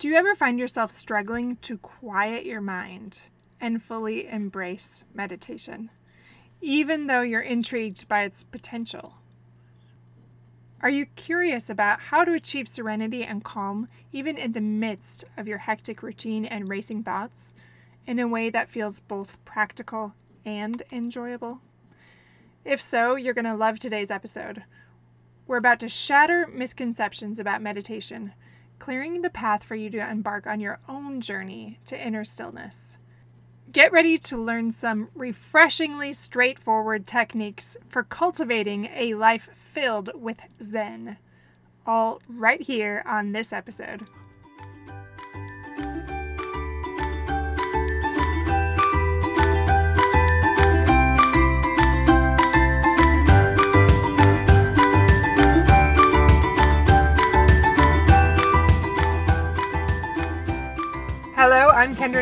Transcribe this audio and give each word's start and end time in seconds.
Do 0.00 0.08
you 0.08 0.14
ever 0.14 0.34
find 0.34 0.58
yourself 0.58 0.90
struggling 0.90 1.56
to 1.56 1.76
quiet 1.76 2.46
your 2.46 2.62
mind 2.62 3.18
and 3.60 3.82
fully 3.82 4.26
embrace 4.26 5.04
meditation, 5.12 5.90
even 6.62 7.06
though 7.06 7.20
you're 7.20 7.42
intrigued 7.42 8.08
by 8.08 8.22
its 8.22 8.42
potential? 8.42 9.16
Are 10.80 10.88
you 10.88 11.04
curious 11.04 11.68
about 11.68 12.00
how 12.00 12.24
to 12.24 12.32
achieve 12.32 12.66
serenity 12.66 13.24
and 13.24 13.44
calm 13.44 13.88
even 14.10 14.38
in 14.38 14.52
the 14.52 14.62
midst 14.62 15.26
of 15.36 15.46
your 15.46 15.58
hectic 15.58 16.02
routine 16.02 16.46
and 16.46 16.70
racing 16.70 17.02
thoughts 17.02 17.54
in 18.06 18.18
a 18.18 18.26
way 18.26 18.48
that 18.48 18.70
feels 18.70 19.00
both 19.00 19.44
practical 19.44 20.14
and 20.46 20.82
enjoyable? 20.90 21.60
If 22.64 22.80
so, 22.80 23.16
you're 23.16 23.34
going 23.34 23.44
to 23.44 23.54
love 23.54 23.78
today's 23.78 24.10
episode. 24.10 24.64
We're 25.46 25.58
about 25.58 25.80
to 25.80 25.90
shatter 25.90 26.46
misconceptions 26.46 27.38
about 27.38 27.60
meditation 27.60 28.32
clearing 28.80 29.22
the 29.22 29.30
path 29.30 29.62
for 29.62 29.76
you 29.76 29.88
to 29.90 30.10
embark 30.10 30.48
on 30.48 30.58
your 30.58 30.80
own 30.88 31.20
journey 31.20 31.78
to 31.84 32.04
inner 32.04 32.24
stillness. 32.24 32.98
Get 33.70 33.92
ready 33.92 34.18
to 34.18 34.36
learn 34.36 34.72
some 34.72 35.10
refreshingly 35.14 36.12
straightforward 36.12 37.06
techniques 37.06 37.76
for 37.88 38.02
cultivating 38.02 38.86
a 38.96 39.14
life 39.14 39.48
filled 39.54 40.10
with 40.20 40.40
Zen, 40.60 41.18
all 41.86 42.20
right 42.28 42.60
here 42.60 43.04
on 43.06 43.30
this 43.30 43.52
episode. 43.52 44.08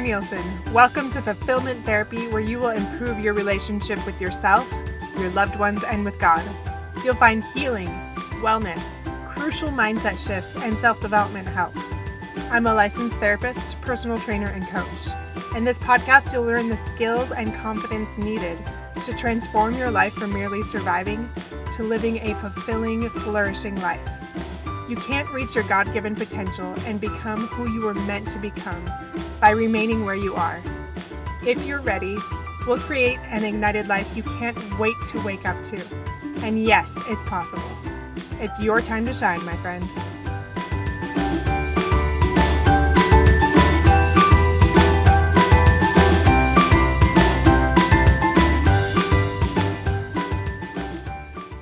Nielsen. 0.08 0.72
Welcome 0.72 1.10
to 1.10 1.20
Fulfillment 1.20 1.84
Therapy, 1.84 2.28
where 2.28 2.40
you 2.40 2.58
will 2.58 2.70
improve 2.70 3.18
your 3.20 3.34
relationship 3.34 4.06
with 4.06 4.18
yourself, 4.22 4.66
your 5.18 5.28
loved 5.32 5.58
ones, 5.58 5.84
and 5.84 6.02
with 6.02 6.18
God. 6.18 6.42
You'll 7.04 7.14
find 7.14 7.44
healing, 7.44 7.88
wellness, 8.40 8.96
crucial 9.28 9.68
mindset 9.68 10.18
shifts, 10.26 10.56
and 10.56 10.78
self 10.78 10.98
development 11.02 11.46
help. 11.46 11.74
I'm 12.50 12.66
a 12.66 12.72
licensed 12.72 13.20
therapist, 13.20 13.78
personal 13.82 14.18
trainer, 14.18 14.46
and 14.46 14.66
coach. 14.68 15.08
In 15.54 15.64
this 15.64 15.78
podcast, 15.78 16.32
you'll 16.32 16.44
learn 16.44 16.70
the 16.70 16.76
skills 16.76 17.30
and 17.30 17.52
confidence 17.56 18.16
needed 18.16 18.58
to 19.04 19.12
transform 19.12 19.76
your 19.76 19.90
life 19.90 20.14
from 20.14 20.32
merely 20.32 20.62
surviving 20.62 21.30
to 21.72 21.82
living 21.82 22.16
a 22.20 22.34
fulfilling, 22.36 23.10
flourishing 23.10 23.78
life. 23.82 24.08
You 24.88 24.96
can't 24.96 25.28
reach 25.28 25.54
your 25.54 25.64
God 25.64 25.92
given 25.92 26.14
potential 26.14 26.74
and 26.86 26.98
become 26.98 27.46
who 27.48 27.70
you 27.70 27.82
were 27.82 27.92
meant 27.92 28.26
to 28.30 28.38
become 28.38 28.82
by 29.40 29.50
remaining 29.50 30.04
where 30.04 30.16
you 30.16 30.34
are. 30.34 30.60
If 31.46 31.64
you're 31.64 31.80
ready, 31.80 32.16
we'll 32.66 32.78
create 32.78 33.18
an 33.20 33.44
ignited 33.44 33.86
life 33.86 34.16
you 34.16 34.24
can't 34.24 34.58
wait 34.78 34.96
to 35.10 35.22
wake 35.22 35.46
up 35.46 35.62
to. 35.64 35.80
And 36.42 36.64
yes, 36.64 37.02
it's 37.06 37.22
possible. 37.22 37.70
It's 38.40 38.60
your 38.60 38.80
time 38.80 39.06
to 39.06 39.14
shine, 39.14 39.44
my 39.44 39.56
friend. 39.56 39.88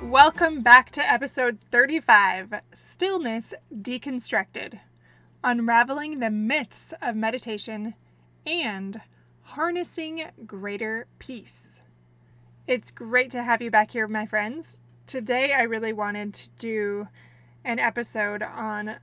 Welcome 0.01 0.61
back 0.61 0.89
to 0.91 1.11
episode 1.11 1.59
35 1.69 2.55
Stillness 2.73 3.53
Deconstructed 3.71 4.79
Unraveling 5.47 6.19
the 6.19 6.29
Myths 6.29 6.93
of 7.01 7.15
Meditation 7.15 7.93
and 8.45 8.99
Harnessing 9.43 10.25
Greater 10.45 11.07
Peace. 11.19 11.81
It's 12.67 12.91
great 12.91 13.31
to 13.31 13.43
have 13.43 13.61
you 13.61 13.71
back 13.71 13.91
here, 13.91 14.09
my 14.09 14.25
friends. 14.25 14.81
Today, 15.05 15.53
I 15.53 15.61
really 15.61 15.93
wanted 15.93 16.33
to 16.33 16.49
do 16.57 17.07
an 17.63 17.79
episode 17.79 18.43
on 18.43 18.97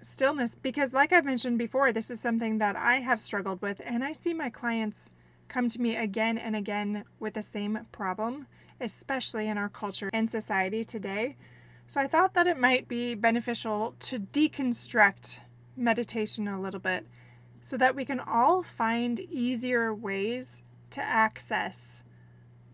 stillness 0.00 0.54
because, 0.54 0.94
like 0.94 1.12
I've 1.12 1.26
mentioned 1.26 1.58
before, 1.58 1.92
this 1.92 2.10
is 2.10 2.18
something 2.18 2.56
that 2.56 2.76
I 2.76 3.00
have 3.00 3.20
struggled 3.20 3.60
with, 3.60 3.82
and 3.84 4.02
I 4.02 4.12
see 4.12 4.32
my 4.32 4.48
clients 4.48 5.10
come 5.48 5.68
to 5.68 5.82
me 5.82 5.96
again 5.96 6.38
and 6.38 6.56
again 6.56 7.04
with 7.20 7.34
the 7.34 7.42
same 7.42 7.80
problem 7.92 8.46
especially 8.80 9.48
in 9.48 9.58
our 9.58 9.68
culture 9.68 10.08
and 10.14 10.30
society 10.30 10.82
today. 10.82 11.36
So 11.86 12.00
I 12.00 12.06
thought 12.06 12.32
that 12.32 12.46
it 12.46 12.58
might 12.58 12.88
be 12.88 13.14
beneficial 13.14 13.94
to 14.00 14.18
deconstruct 14.18 15.40
meditation 15.76 16.48
a 16.48 16.60
little 16.60 16.80
bit 16.80 17.06
so 17.60 17.76
that 17.76 17.94
we 17.94 18.04
can 18.04 18.20
all 18.20 18.62
find 18.62 19.20
easier 19.20 19.94
ways 19.94 20.62
to 20.90 21.02
access 21.02 22.02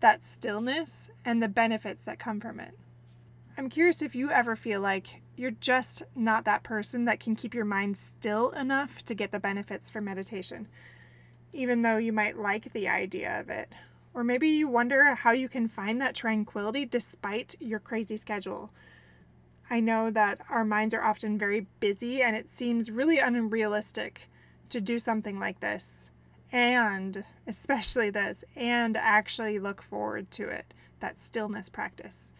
that 0.01 0.23
stillness 0.23 1.09
and 1.23 1.41
the 1.41 1.47
benefits 1.47 2.03
that 2.03 2.19
come 2.19 2.39
from 2.39 2.59
it. 2.59 2.77
I'm 3.57 3.69
curious 3.69 4.01
if 4.01 4.15
you 4.15 4.31
ever 4.31 4.55
feel 4.55 4.81
like 4.81 5.21
you're 5.35 5.51
just 5.51 6.03
not 6.15 6.45
that 6.45 6.63
person 6.63 7.05
that 7.05 7.19
can 7.19 7.35
keep 7.35 7.53
your 7.53 7.65
mind 7.65 7.97
still 7.97 8.49
enough 8.51 9.03
to 9.05 9.15
get 9.15 9.31
the 9.31 9.39
benefits 9.39 9.89
from 9.89 10.05
meditation, 10.05 10.67
even 11.53 11.81
though 11.81 11.97
you 11.97 12.13
might 12.13 12.37
like 12.37 12.73
the 12.73 12.87
idea 12.87 13.39
of 13.39 13.49
it. 13.49 13.73
Or 14.13 14.23
maybe 14.23 14.49
you 14.49 14.67
wonder 14.67 15.15
how 15.15 15.31
you 15.31 15.47
can 15.47 15.67
find 15.67 16.01
that 16.01 16.15
tranquility 16.15 16.85
despite 16.85 17.55
your 17.59 17.79
crazy 17.79 18.17
schedule. 18.17 18.71
I 19.71 19.79
know 19.79 20.11
that 20.11 20.41
our 20.49 20.65
minds 20.65 20.93
are 20.93 21.01
often 21.01 21.37
very 21.37 21.65
busy 21.79 22.21
and 22.21 22.35
it 22.35 22.49
seems 22.49 22.91
really 22.91 23.19
unrealistic 23.19 24.29
to 24.67 24.81
do 24.81 24.99
something 24.99 25.39
like 25.39 25.61
this, 25.61 26.11
and 26.51 27.23
especially 27.47 28.09
this, 28.09 28.43
and 28.57 28.97
actually 28.97 29.59
look 29.59 29.81
forward 29.81 30.29
to 30.31 30.49
it 30.49 30.73
that 30.99 31.17
stillness 31.17 31.69
practice. 31.69 32.33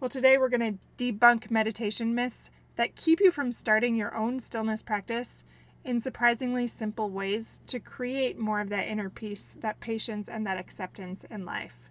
Well, 0.00 0.08
today 0.08 0.38
we're 0.38 0.48
going 0.48 0.78
to 0.96 1.12
debunk 1.12 1.50
meditation 1.50 2.14
myths 2.14 2.50
that 2.76 2.96
keep 2.96 3.20
you 3.20 3.30
from 3.30 3.52
starting 3.52 3.94
your 3.94 4.16
own 4.16 4.40
stillness 4.40 4.80
practice 4.80 5.44
in 5.84 6.00
surprisingly 6.00 6.66
simple 6.66 7.10
ways 7.10 7.60
to 7.66 7.80
create 7.80 8.38
more 8.38 8.62
of 8.62 8.70
that 8.70 8.88
inner 8.88 9.10
peace, 9.10 9.58
that 9.60 9.78
patience, 9.80 10.26
and 10.26 10.46
that 10.46 10.56
acceptance 10.56 11.24
in 11.24 11.44
life. 11.44 11.90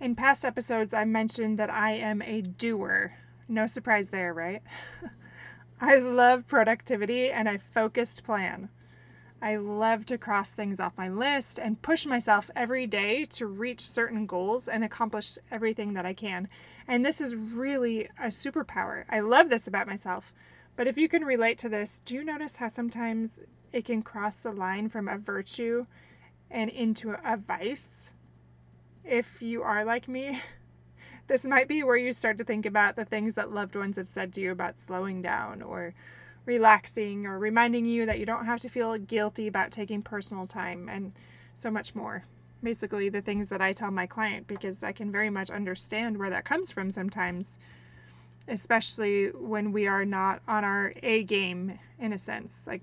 In 0.00 0.14
past 0.14 0.44
episodes, 0.44 0.94
I 0.94 1.04
mentioned 1.04 1.58
that 1.58 1.70
I 1.70 1.94
am 1.94 2.22
a 2.22 2.42
doer. 2.42 3.14
No 3.48 3.66
surprise 3.66 4.10
there, 4.10 4.34
right? 4.34 4.62
I 5.80 5.96
love 5.96 6.46
productivity 6.46 7.30
and 7.30 7.48
a 7.48 7.58
focused 7.58 8.24
plan. 8.24 8.70
I 9.42 9.56
love 9.56 10.06
to 10.06 10.18
cross 10.18 10.52
things 10.52 10.80
off 10.80 10.96
my 10.96 11.08
list 11.08 11.58
and 11.58 11.80
push 11.82 12.06
myself 12.06 12.50
every 12.56 12.86
day 12.86 13.26
to 13.26 13.46
reach 13.46 13.80
certain 13.80 14.26
goals 14.26 14.66
and 14.68 14.82
accomplish 14.82 15.38
everything 15.50 15.92
that 15.92 16.06
I 16.06 16.14
can. 16.14 16.48
And 16.88 17.04
this 17.04 17.20
is 17.20 17.36
really 17.36 18.06
a 18.18 18.28
superpower. 18.28 19.04
I 19.10 19.20
love 19.20 19.50
this 19.50 19.66
about 19.66 19.86
myself. 19.86 20.32
But 20.74 20.86
if 20.86 20.96
you 20.96 21.08
can 21.08 21.24
relate 21.24 21.58
to 21.58 21.68
this, 21.68 22.00
do 22.00 22.14
you 22.14 22.24
notice 22.24 22.56
how 22.56 22.68
sometimes 22.68 23.40
it 23.72 23.84
can 23.84 24.02
cross 24.02 24.42
the 24.42 24.52
line 24.52 24.88
from 24.88 25.08
a 25.08 25.18
virtue 25.18 25.86
and 26.50 26.70
into 26.70 27.12
a 27.12 27.36
vice? 27.36 28.12
If 29.04 29.42
you 29.42 29.62
are 29.62 29.84
like 29.84 30.08
me, 30.08 30.40
this 31.26 31.46
might 31.46 31.68
be 31.68 31.82
where 31.82 31.96
you 31.96 32.12
start 32.12 32.38
to 32.38 32.44
think 32.44 32.66
about 32.66 32.96
the 32.96 33.04
things 33.04 33.34
that 33.34 33.52
loved 33.52 33.74
ones 33.74 33.96
have 33.96 34.08
said 34.08 34.32
to 34.34 34.40
you 34.40 34.52
about 34.52 34.78
slowing 34.78 35.22
down 35.22 35.62
or 35.62 35.94
relaxing 36.44 37.26
or 37.26 37.38
reminding 37.38 37.84
you 37.84 38.06
that 38.06 38.18
you 38.18 38.26
don't 38.26 38.46
have 38.46 38.60
to 38.60 38.68
feel 38.68 38.96
guilty 38.98 39.46
about 39.48 39.72
taking 39.72 40.02
personal 40.02 40.46
time 40.46 40.88
and 40.88 41.12
so 41.54 41.70
much 41.70 41.94
more. 41.94 42.24
Basically, 42.62 43.08
the 43.08 43.20
things 43.20 43.48
that 43.48 43.60
I 43.60 43.72
tell 43.72 43.90
my 43.90 44.06
client 44.06 44.46
because 44.46 44.84
I 44.84 44.92
can 44.92 45.10
very 45.10 45.30
much 45.30 45.50
understand 45.50 46.16
where 46.16 46.30
that 46.30 46.44
comes 46.44 46.70
from 46.70 46.90
sometimes 46.90 47.58
especially 48.48 49.28
when 49.28 49.72
we 49.72 49.86
are 49.86 50.04
not 50.04 50.40
on 50.46 50.64
our 50.64 50.92
A 51.02 51.24
game 51.24 51.78
in 51.98 52.12
a 52.12 52.18
sense. 52.18 52.62
Like 52.66 52.82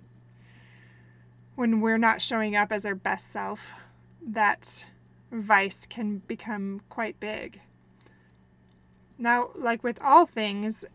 when 1.55 1.81
we're 1.81 1.97
not 1.97 2.21
showing 2.21 2.55
up 2.55 2.71
as 2.71 2.85
our 2.85 2.95
best 2.95 3.31
self, 3.31 3.71
that 4.25 4.85
vice 5.31 5.85
can 5.85 6.19
become 6.19 6.81
quite 6.89 7.19
big. 7.19 7.61
Now, 9.17 9.49
like 9.55 9.83
with 9.83 10.01
all 10.01 10.25
things, 10.25 10.85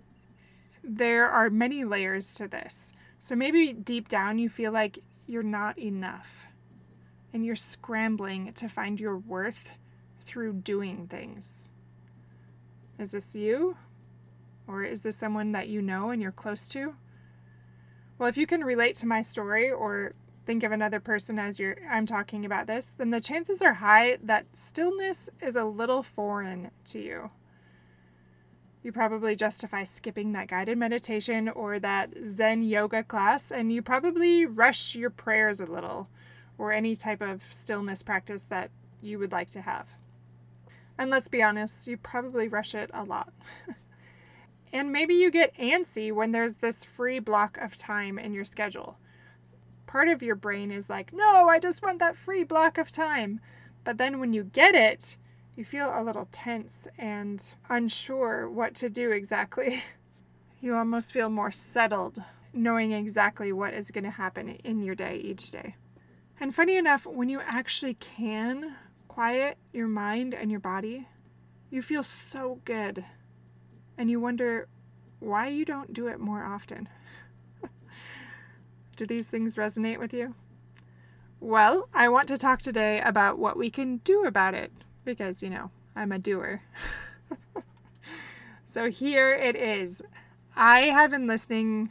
there 0.82 1.28
are 1.28 1.50
many 1.50 1.84
layers 1.84 2.34
to 2.34 2.48
this. 2.48 2.92
So 3.18 3.34
maybe 3.34 3.72
deep 3.72 4.08
down 4.08 4.38
you 4.38 4.48
feel 4.48 4.72
like 4.72 4.98
you're 5.26 5.42
not 5.42 5.78
enough 5.78 6.46
and 7.32 7.44
you're 7.44 7.56
scrambling 7.56 8.52
to 8.54 8.68
find 8.68 8.98
your 8.98 9.18
worth 9.18 9.72
through 10.22 10.54
doing 10.54 11.06
things. 11.08 11.70
Is 12.98 13.12
this 13.12 13.34
you? 13.34 13.76
Or 14.66 14.84
is 14.84 15.00
this 15.00 15.16
someone 15.16 15.52
that 15.52 15.68
you 15.68 15.80
know 15.80 16.10
and 16.10 16.20
you're 16.20 16.32
close 16.32 16.68
to? 16.70 16.94
Well, 18.18 18.28
if 18.28 18.36
you 18.36 18.46
can 18.46 18.64
relate 18.64 18.96
to 18.96 19.06
my 19.06 19.22
story 19.22 19.70
or 19.70 20.12
think 20.44 20.62
of 20.62 20.72
another 20.72 21.00
person 21.00 21.38
as 21.38 21.60
you're 21.60 21.76
I'm 21.90 22.06
talking 22.06 22.44
about 22.44 22.66
this, 22.66 22.94
then 22.96 23.10
the 23.10 23.20
chances 23.20 23.62
are 23.62 23.74
high 23.74 24.18
that 24.22 24.46
stillness 24.52 25.30
is 25.40 25.56
a 25.56 25.64
little 25.64 26.02
foreign 26.02 26.70
to 26.86 26.98
you. 26.98 27.30
You 28.82 28.92
probably 28.92 29.34
justify 29.34 29.84
skipping 29.84 30.32
that 30.32 30.48
guided 30.48 30.78
meditation 30.78 31.48
or 31.48 31.78
that 31.80 32.10
Zen 32.24 32.62
yoga 32.62 33.02
class, 33.02 33.50
and 33.50 33.72
you 33.72 33.82
probably 33.82 34.46
rush 34.46 34.94
your 34.94 35.10
prayers 35.10 35.60
a 35.60 35.66
little 35.66 36.08
or 36.58 36.72
any 36.72 36.94
type 36.94 37.20
of 37.20 37.42
stillness 37.50 38.02
practice 38.02 38.44
that 38.44 38.70
you 39.00 39.18
would 39.18 39.32
like 39.32 39.50
to 39.50 39.60
have. 39.60 39.88
And 40.96 41.10
let's 41.10 41.28
be 41.28 41.42
honest, 41.42 41.86
you 41.86 41.96
probably 41.96 42.48
rush 42.48 42.74
it 42.74 42.90
a 42.92 43.04
lot. 43.04 43.32
and 44.72 44.92
maybe 44.92 45.14
you 45.14 45.30
get 45.30 45.54
antsy 45.56 46.12
when 46.12 46.32
there's 46.32 46.54
this 46.54 46.84
free 46.84 47.20
block 47.20 47.56
of 47.58 47.76
time 47.76 48.18
in 48.18 48.34
your 48.34 48.44
schedule. 48.44 48.98
Part 49.86 50.08
of 50.08 50.22
your 50.22 50.34
brain 50.34 50.70
is 50.70 50.90
like, 50.90 51.12
no, 51.12 51.48
I 51.48 51.60
just 51.60 51.82
want 51.82 52.00
that 52.00 52.16
free 52.16 52.44
block 52.44 52.78
of 52.78 52.90
time. 52.90 53.40
But 53.84 53.98
then 53.98 54.18
when 54.18 54.32
you 54.32 54.44
get 54.44 54.74
it, 54.74 55.16
you 55.58 55.64
feel 55.64 55.92
a 55.92 56.04
little 56.04 56.28
tense 56.30 56.86
and 56.98 57.54
unsure 57.68 58.48
what 58.48 58.76
to 58.76 58.88
do 58.88 59.10
exactly. 59.10 59.82
You 60.60 60.74
almost 60.74 61.12
feel 61.12 61.28
more 61.28 61.52
settled 61.52 62.20
knowing 62.52 62.90
exactly 62.90 63.52
what 63.52 63.74
is 63.74 63.92
going 63.92 64.02
to 64.02 64.10
happen 64.10 64.48
in 64.48 64.82
your 64.82 64.96
day 64.96 65.18
each 65.18 65.52
day. 65.52 65.76
And 66.40 66.52
funny 66.52 66.76
enough, 66.76 67.06
when 67.06 67.28
you 67.28 67.40
actually 67.40 67.94
can 67.94 68.74
quiet 69.06 69.56
your 69.72 69.86
mind 69.86 70.34
and 70.34 70.50
your 70.50 70.58
body, 70.58 71.06
you 71.70 71.80
feel 71.80 72.02
so 72.02 72.58
good. 72.64 73.04
And 73.96 74.10
you 74.10 74.18
wonder 74.18 74.66
why 75.20 75.46
you 75.46 75.64
don't 75.64 75.92
do 75.92 76.08
it 76.08 76.18
more 76.18 76.42
often. 76.42 76.88
do 78.96 79.06
these 79.06 79.28
things 79.28 79.54
resonate 79.54 80.00
with 80.00 80.12
you? 80.12 80.34
Well, 81.38 81.88
I 81.94 82.08
want 82.08 82.26
to 82.28 82.36
talk 82.36 82.60
today 82.60 83.00
about 83.00 83.38
what 83.38 83.56
we 83.56 83.70
can 83.70 83.98
do 83.98 84.24
about 84.24 84.54
it 84.54 84.72
because, 85.16 85.42
you 85.42 85.50
know, 85.50 85.70
I'm 85.96 86.12
a 86.12 86.18
doer. 86.18 86.62
so 88.68 88.90
here 88.90 89.32
it 89.32 89.56
is. 89.56 90.02
I 90.56 90.80
have 90.82 91.10
been 91.10 91.26
listening, 91.26 91.90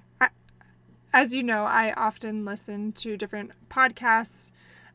as 1.13 1.33
you 1.33 1.43
know, 1.43 1.63
I 1.65 1.93
often 1.93 2.45
listen 2.45 2.91
to 2.93 3.17
different 3.17 3.51
podcasts 3.69 4.51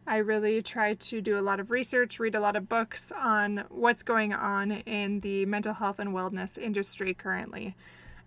I 0.06 0.16
really 0.18 0.62
try 0.62 0.94
to 0.94 1.20
do 1.20 1.38
a 1.38 1.42
lot 1.42 1.60
of 1.60 1.70
research, 1.70 2.18
read 2.18 2.34
a 2.34 2.40
lot 2.40 2.56
of 2.56 2.68
books 2.68 3.12
on 3.12 3.64
what's 3.68 4.02
going 4.02 4.32
on 4.32 4.72
in 4.72 5.20
the 5.20 5.46
mental 5.46 5.72
health 5.72 6.00
and 6.00 6.10
wellness 6.10 6.58
industry 6.58 7.14
currently. 7.14 7.76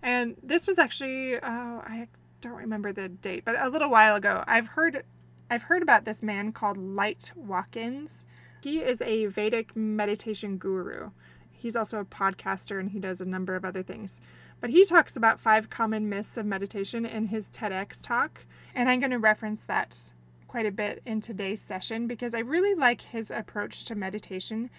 And 0.01 0.35
this 0.41 0.67
was 0.67 0.79
actually, 0.79 1.35
uh, 1.35 1.39
I 1.41 2.07
don't 2.41 2.55
remember 2.55 2.93
the 2.93 3.09
date, 3.09 3.43
but 3.43 3.55
a 3.59 3.69
little 3.69 3.89
while 3.89 4.15
ago. 4.15 4.43
I've 4.47 4.67
heard, 4.67 5.03
I've 5.49 5.63
heard 5.63 5.81
about 5.81 6.05
this 6.05 6.23
man 6.23 6.53
called 6.53 6.77
Light 6.77 7.33
Watkins. 7.35 8.25
He 8.65 8.79
is 8.79 8.99
a 9.01 9.27
Vedic 9.27 9.75
meditation 9.75 10.57
guru. 10.57 11.11
He's 11.51 11.75
also 11.75 11.99
a 11.99 12.03
podcaster 12.03 12.79
and 12.79 12.89
he 12.89 12.99
does 12.99 13.21
a 13.21 13.25
number 13.25 13.55
of 13.55 13.63
other 13.63 13.83
things. 13.83 14.21
But 14.59 14.71
he 14.71 14.83
talks 14.83 15.15
about 15.15 15.39
five 15.39 15.69
common 15.69 16.09
myths 16.09 16.35
of 16.35 16.47
meditation 16.47 17.05
in 17.05 17.27
his 17.27 17.51
TEDx 17.51 18.01
talk, 18.01 18.43
and 18.73 18.89
I'm 18.89 18.99
going 18.99 19.11
to 19.11 19.19
reference 19.19 19.65
that 19.65 20.11
quite 20.47 20.65
a 20.65 20.71
bit 20.71 21.03
in 21.05 21.21
today's 21.21 21.61
session 21.61 22.07
because 22.07 22.33
I 22.33 22.39
really 22.39 22.73
like 22.73 23.01
his 23.01 23.29
approach 23.29 23.85
to 23.85 23.93
meditation 23.93 24.71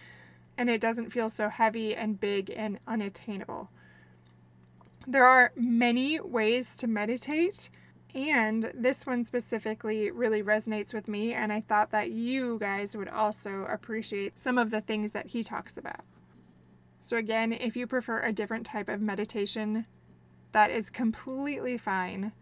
and 0.58 0.68
it 0.68 0.80
doesn't 0.80 1.12
feel 1.12 1.30
so 1.30 1.48
heavy 1.48 1.94
and 1.94 2.18
big 2.18 2.52
and 2.56 2.80
unattainable. 2.88 3.70
There 5.06 5.26
are 5.26 5.52
many 5.54 6.18
ways 6.18 6.76
to 6.78 6.88
meditate, 6.88 7.70
and 8.16 8.72
this 8.74 9.04
one 9.04 9.26
specifically 9.26 10.10
really 10.10 10.42
resonates 10.42 10.94
with 10.94 11.06
me, 11.06 11.34
and 11.34 11.52
I 11.52 11.60
thought 11.60 11.90
that 11.90 12.10
you 12.10 12.58
guys 12.58 12.96
would 12.96 13.10
also 13.10 13.66
appreciate 13.66 14.40
some 14.40 14.56
of 14.56 14.70
the 14.70 14.80
things 14.80 15.12
that 15.12 15.26
he 15.26 15.42
talks 15.42 15.76
about. 15.76 16.00
So, 17.02 17.18
again, 17.18 17.52
if 17.52 17.76
you 17.76 17.86
prefer 17.86 18.20
a 18.22 18.32
different 18.32 18.64
type 18.64 18.88
of 18.88 19.02
meditation, 19.02 19.86
that 20.52 20.70
is 20.70 20.88
completely 20.88 21.76
fine. 21.76 22.32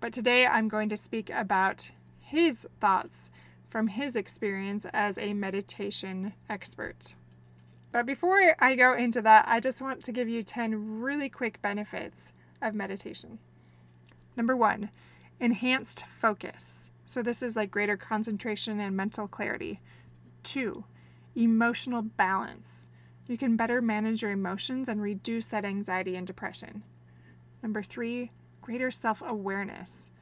But 0.00 0.12
today 0.12 0.44
I'm 0.44 0.66
going 0.66 0.88
to 0.88 0.96
speak 0.96 1.30
about 1.30 1.92
his 2.18 2.66
thoughts 2.80 3.30
from 3.68 3.86
his 3.86 4.16
experience 4.16 4.86
as 4.92 5.16
a 5.18 5.34
meditation 5.34 6.32
expert. 6.50 7.14
But 7.92 8.06
before 8.06 8.56
I 8.58 8.74
go 8.74 8.94
into 8.94 9.22
that, 9.22 9.44
I 9.46 9.60
just 9.60 9.80
want 9.80 10.02
to 10.02 10.12
give 10.12 10.28
you 10.28 10.42
10 10.42 11.00
really 11.00 11.28
quick 11.28 11.62
benefits 11.62 12.32
of 12.60 12.74
meditation. 12.74 13.38
Number 14.36 14.56
one, 14.56 14.90
enhanced 15.42 16.04
focus. 16.20 16.90
So, 17.04 17.20
this 17.20 17.42
is 17.42 17.56
like 17.56 17.70
greater 17.70 17.96
concentration 17.96 18.78
and 18.80 18.96
mental 18.96 19.26
clarity. 19.26 19.80
Two, 20.44 20.84
emotional 21.34 22.00
balance. 22.00 22.88
You 23.26 23.36
can 23.36 23.56
better 23.56 23.82
manage 23.82 24.22
your 24.22 24.30
emotions 24.30 24.88
and 24.88 25.02
reduce 25.02 25.46
that 25.46 25.64
anxiety 25.64 26.14
and 26.16 26.26
depression. 26.26 26.84
Number 27.62 27.82
three, 27.82 28.30
greater 28.60 28.90
self 28.90 29.20
awareness. 29.20 30.12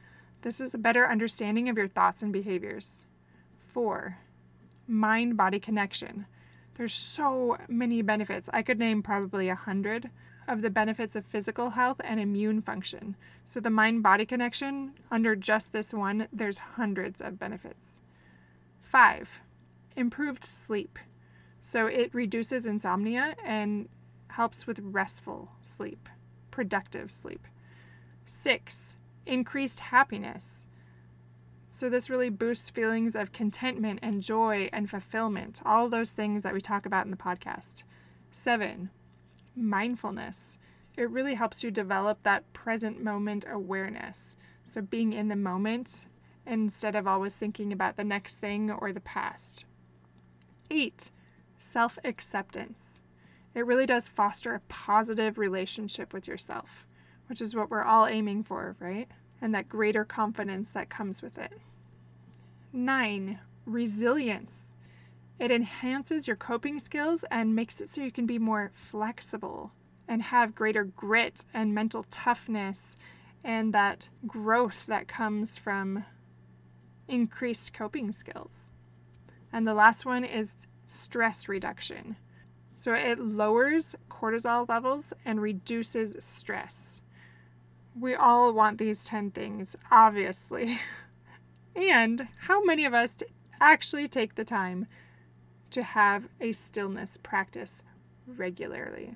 This 0.41 0.59
is 0.59 0.73
a 0.73 0.79
better 0.79 1.07
understanding 1.07 1.69
of 1.69 1.77
your 1.77 1.87
thoughts 1.87 2.23
and 2.23 2.33
behaviors. 2.33 3.05
Four, 3.67 4.17
mind 4.87 5.37
body 5.37 5.59
connection. 5.59 6.25
There's 6.75 6.93
so 6.93 7.57
many 7.67 8.01
benefits. 8.01 8.49
I 8.51 8.63
could 8.63 8.79
name 8.79 9.03
probably 9.03 9.49
a 9.49 9.55
hundred 9.55 10.09
of 10.47 10.61
the 10.61 10.69
benefits 10.69 11.15
of 11.15 11.25
physical 11.25 11.71
health 11.71 12.01
and 12.03 12.19
immune 12.19 12.61
function. 12.61 13.15
So, 13.45 13.59
the 13.59 13.69
mind 13.69 14.03
body 14.03 14.25
connection, 14.25 14.93
under 15.09 15.35
just 15.35 15.71
this 15.71 15.93
one, 15.93 16.27
there's 16.33 16.57
hundreds 16.57 17.21
of 17.21 17.39
benefits. 17.39 18.01
Five, 18.81 19.41
improved 19.95 20.43
sleep. 20.43 20.99
So, 21.61 21.87
it 21.87 22.13
reduces 22.13 22.65
insomnia 22.65 23.35
and 23.43 23.87
helps 24.29 24.65
with 24.65 24.79
restful 24.79 25.51
sleep, 25.61 26.09
productive 26.49 27.11
sleep. 27.11 27.47
Six, 28.25 28.95
increased 29.25 29.79
happiness. 29.79 30.67
So, 31.69 31.89
this 31.89 32.09
really 32.09 32.29
boosts 32.29 32.69
feelings 32.69 33.15
of 33.15 33.31
contentment 33.31 33.99
and 34.01 34.21
joy 34.21 34.69
and 34.73 34.89
fulfillment, 34.89 35.61
all 35.65 35.87
those 35.87 36.11
things 36.11 36.43
that 36.43 36.53
we 36.53 36.61
talk 36.61 36.85
about 36.85 37.05
in 37.05 37.11
the 37.11 37.17
podcast. 37.17 37.83
Seven, 38.29 38.89
mindfulness. 39.55 40.57
It 40.97 41.09
really 41.09 41.35
helps 41.35 41.63
you 41.63 41.71
develop 41.71 42.23
that 42.23 42.51
present 42.53 43.03
moment 43.03 43.45
awareness. 43.49 44.35
So, 44.65 44.81
being 44.81 45.13
in 45.13 45.27
the 45.27 45.35
moment 45.35 46.07
instead 46.45 46.95
of 46.95 47.07
always 47.07 47.35
thinking 47.35 47.71
about 47.71 47.97
the 47.97 48.03
next 48.03 48.37
thing 48.37 48.71
or 48.71 48.91
the 48.91 48.99
past. 48.99 49.65
Eight, 50.69 51.11
self 51.57 51.97
acceptance. 52.03 53.01
It 53.53 53.65
really 53.65 53.85
does 53.85 54.07
foster 54.07 54.53
a 54.55 54.61
positive 54.61 55.37
relationship 55.37 56.13
with 56.13 56.27
yourself 56.27 56.85
which 57.31 57.39
is 57.39 57.55
what 57.55 57.71
we're 57.71 57.81
all 57.81 58.07
aiming 58.07 58.43
for, 58.43 58.75
right? 58.77 59.07
And 59.39 59.55
that 59.55 59.69
greater 59.69 60.03
confidence 60.03 60.69
that 60.71 60.89
comes 60.89 61.21
with 61.21 61.37
it. 61.37 61.53
Nine, 62.73 63.39
resilience. 63.65 64.65
It 65.41 65.49
enhances 65.49 66.27
your 66.27 66.35
coping 66.35 66.77
skills 66.77 67.25
and 67.31 67.55
makes 67.55 67.81
it 67.81 67.89
so 67.89 68.03
you 68.03 68.11
can 68.11 68.27
be 68.27 68.37
more 68.37 68.69
flexible 68.75 69.71
and 70.07 70.21
have 70.21 70.53
greater 70.53 70.83
grit 70.83 71.45
and 71.51 71.73
mental 71.73 72.05
toughness 72.11 72.95
and 73.43 73.73
that 73.73 74.09
growth 74.27 74.85
that 74.85 75.07
comes 75.07 75.57
from 75.57 76.05
increased 77.07 77.73
coping 77.73 78.11
skills. 78.11 78.71
And 79.51 79.67
the 79.67 79.73
last 79.73 80.05
one 80.05 80.23
is 80.23 80.67
stress 80.85 81.49
reduction. 81.49 82.17
So 82.75 82.93
it 82.93 83.17
lowers 83.17 83.95
cortisol 84.11 84.69
levels 84.69 85.11
and 85.25 85.41
reduces 85.41 86.15
stress. 86.23 87.01
We 87.99 88.13
all 88.13 88.53
want 88.53 88.77
these 88.77 89.05
10 89.05 89.31
things, 89.31 89.75
obviously. 89.89 90.79
and 91.75 92.27
how 92.41 92.63
many 92.63 92.85
of 92.85 92.93
us 92.93 93.17
actually 93.59 94.07
take 94.07 94.35
the 94.35 94.45
time 94.45 94.85
to 95.71 95.83
have 95.83 96.27
a 96.39 96.51
stillness 96.51 97.17
practice 97.17 97.83
regularly? 98.27 99.15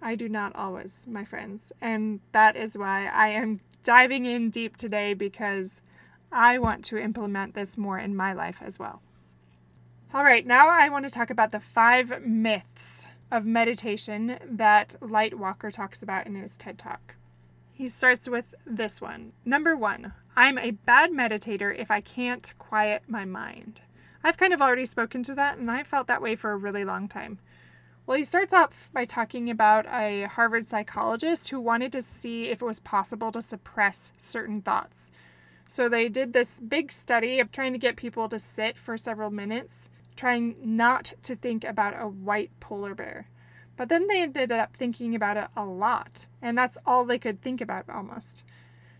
I 0.00 0.14
do 0.14 0.28
not 0.28 0.54
always, 0.54 1.06
my 1.08 1.24
friends. 1.24 1.72
And 1.80 2.20
that 2.32 2.56
is 2.56 2.78
why 2.78 3.06
I 3.06 3.28
am 3.28 3.60
diving 3.82 4.26
in 4.26 4.50
deep 4.50 4.76
today 4.76 5.14
because 5.14 5.82
I 6.30 6.58
want 6.58 6.84
to 6.86 6.98
implement 6.98 7.54
this 7.54 7.78
more 7.78 7.98
in 7.98 8.14
my 8.14 8.32
life 8.32 8.60
as 8.64 8.78
well. 8.78 9.02
All 10.14 10.24
right, 10.24 10.46
now 10.46 10.68
I 10.68 10.88
want 10.88 11.06
to 11.06 11.14
talk 11.14 11.30
about 11.30 11.52
the 11.52 11.60
five 11.60 12.22
myths 12.24 13.08
of 13.30 13.44
meditation 13.44 14.38
that 14.42 14.94
Light 15.00 15.38
Walker 15.38 15.70
talks 15.70 16.02
about 16.02 16.26
in 16.26 16.34
his 16.34 16.56
TED 16.56 16.78
Talk. 16.78 17.14
He 17.72 17.88
starts 17.88 18.28
with 18.28 18.54
this 18.66 19.00
one. 19.00 19.32
Number 19.44 19.76
one, 19.76 20.12
I'm 20.34 20.58
a 20.58 20.70
bad 20.70 21.10
meditator 21.10 21.76
if 21.76 21.90
I 21.90 22.00
can't 22.00 22.52
quiet 22.58 23.02
my 23.06 23.24
mind. 23.24 23.80
I've 24.22 24.36
kind 24.36 24.52
of 24.52 24.60
already 24.60 24.86
spoken 24.86 25.22
to 25.24 25.34
that, 25.36 25.58
and 25.58 25.70
I 25.70 25.84
felt 25.84 26.06
that 26.08 26.22
way 26.22 26.34
for 26.36 26.50
a 26.50 26.56
really 26.56 26.84
long 26.84 27.08
time. 27.08 27.38
Well, 28.06 28.16
he 28.16 28.24
starts 28.24 28.54
off 28.54 28.88
by 28.92 29.04
talking 29.04 29.50
about 29.50 29.86
a 29.86 30.22
Harvard 30.24 30.66
psychologist 30.66 31.50
who 31.50 31.60
wanted 31.60 31.92
to 31.92 32.02
see 32.02 32.46
if 32.46 32.62
it 32.62 32.64
was 32.64 32.80
possible 32.80 33.30
to 33.32 33.42
suppress 33.42 34.12
certain 34.16 34.62
thoughts. 34.62 35.12
So 35.66 35.88
they 35.88 36.08
did 36.08 36.32
this 36.32 36.60
big 36.60 36.90
study 36.90 37.38
of 37.38 37.52
trying 37.52 37.74
to 37.74 37.78
get 37.78 37.96
people 37.96 38.28
to 38.30 38.38
sit 38.38 38.78
for 38.78 38.96
several 38.96 39.30
minutes, 39.30 39.90
trying 40.16 40.56
not 40.62 41.12
to 41.24 41.36
think 41.36 41.64
about 41.64 42.00
a 42.00 42.08
white 42.08 42.50
polar 42.60 42.94
bear. 42.94 43.26
But 43.76 43.90
then 43.90 44.08
they 44.08 44.22
ended 44.22 44.50
up 44.50 44.74
thinking 44.74 45.14
about 45.14 45.36
it 45.36 45.48
a 45.54 45.64
lot, 45.64 46.26
and 46.40 46.56
that's 46.56 46.78
all 46.86 47.04
they 47.04 47.18
could 47.18 47.42
think 47.42 47.60
about 47.60 47.84
almost. 47.88 48.42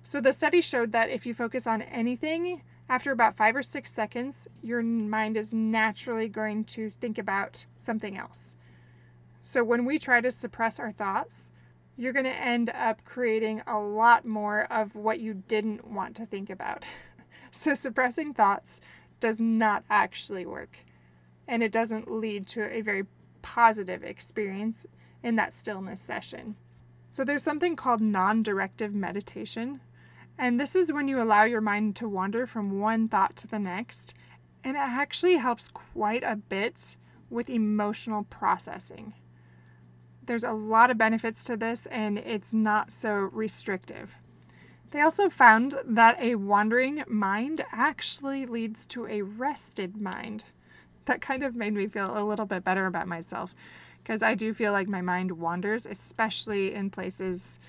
So 0.02 0.20
the 0.20 0.32
study 0.32 0.60
showed 0.60 0.92
that 0.92 1.10
if 1.10 1.24
you 1.24 1.32
focus 1.32 1.66
on 1.66 1.82
anything, 1.82 2.62
after 2.88 3.12
about 3.12 3.36
five 3.36 3.54
or 3.54 3.62
six 3.62 3.92
seconds, 3.92 4.48
your 4.62 4.82
mind 4.82 5.36
is 5.36 5.52
naturally 5.52 6.28
going 6.28 6.64
to 6.64 6.90
think 6.90 7.18
about 7.18 7.66
something 7.76 8.16
else. 8.16 8.56
So 9.42 9.62
when 9.62 9.84
we 9.84 9.98
try 9.98 10.20
to 10.20 10.30
suppress 10.30 10.78
our 10.78 10.92
thoughts, 10.92 11.52
you're 11.96 12.12
going 12.12 12.24
to 12.24 12.30
end 12.30 12.70
up 12.70 13.04
creating 13.04 13.62
a 13.66 13.78
lot 13.78 14.24
more 14.24 14.64
of 14.72 14.94
what 14.94 15.20
you 15.20 15.34
didn't 15.34 15.86
want 15.86 16.16
to 16.16 16.26
think 16.26 16.50
about. 16.50 16.84
So 17.50 17.72
suppressing 17.72 18.34
thoughts 18.34 18.78
does 19.20 19.40
not 19.40 19.82
actually 19.88 20.44
work, 20.44 20.76
and 21.48 21.62
it 21.62 21.72
doesn't 21.72 22.10
lead 22.10 22.46
to 22.48 22.70
a 22.70 22.82
very 22.82 23.04
positive 23.40 24.04
experience 24.04 24.84
in 25.22 25.36
that 25.36 25.54
stillness 25.54 25.98
session. 25.98 26.56
So 27.10 27.24
there's 27.24 27.42
something 27.42 27.74
called 27.74 28.02
non 28.02 28.42
directive 28.42 28.94
meditation, 28.94 29.80
and 30.38 30.58
this 30.58 30.76
is 30.76 30.92
when 30.92 31.08
you 31.08 31.20
allow 31.20 31.44
your 31.44 31.60
mind 31.60 31.96
to 31.96 32.08
wander 32.08 32.46
from 32.46 32.78
one 32.78 33.08
thought 33.08 33.36
to 33.36 33.48
the 33.48 33.58
next, 33.58 34.14
and 34.62 34.76
it 34.76 34.80
actually 34.80 35.36
helps 35.36 35.68
quite 35.68 36.22
a 36.22 36.36
bit 36.36 36.96
with 37.28 37.50
emotional 37.50 38.24
processing. 38.24 39.14
There's 40.22 40.44
a 40.44 40.52
lot 40.52 40.90
of 40.90 40.98
benefits 40.98 41.44
to 41.44 41.56
this, 41.56 41.86
and 41.86 42.18
it's 42.18 42.54
not 42.54 42.92
so 42.92 43.12
restrictive. 43.12 44.14
They 44.90 45.00
also 45.00 45.28
found 45.28 45.74
that 45.84 46.20
a 46.20 46.36
wandering 46.36 47.04
mind 47.06 47.64
actually 47.72 48.46
leads 48.46 48.86
to 48.88 49.06
a 49.06 49.22
rested 49.22 50.00
mind. 50.00 50.44
That 51.04 51.20
kind 51.20 51.42
of 51.42 51.56
made 51.56 51.74
me 51.74 51.88
feel 51.88 52.16
a 52.16 52.24
little 52.24 52.46
bit 52.46 52.64
better 52.64 52.86
about 52.86 53.08
myself 53.08 53.54
because 54.02 54.22
I 54.22 54.34
do 54.34 54.52
feel 54.52 54.72
like 54.72 54.88
my 54.88 55.02
mind 55.02 55.32
wanders, 55.32 55.84
especially 55.84 56.74
in 56.74 56.90
places 56.90 57.60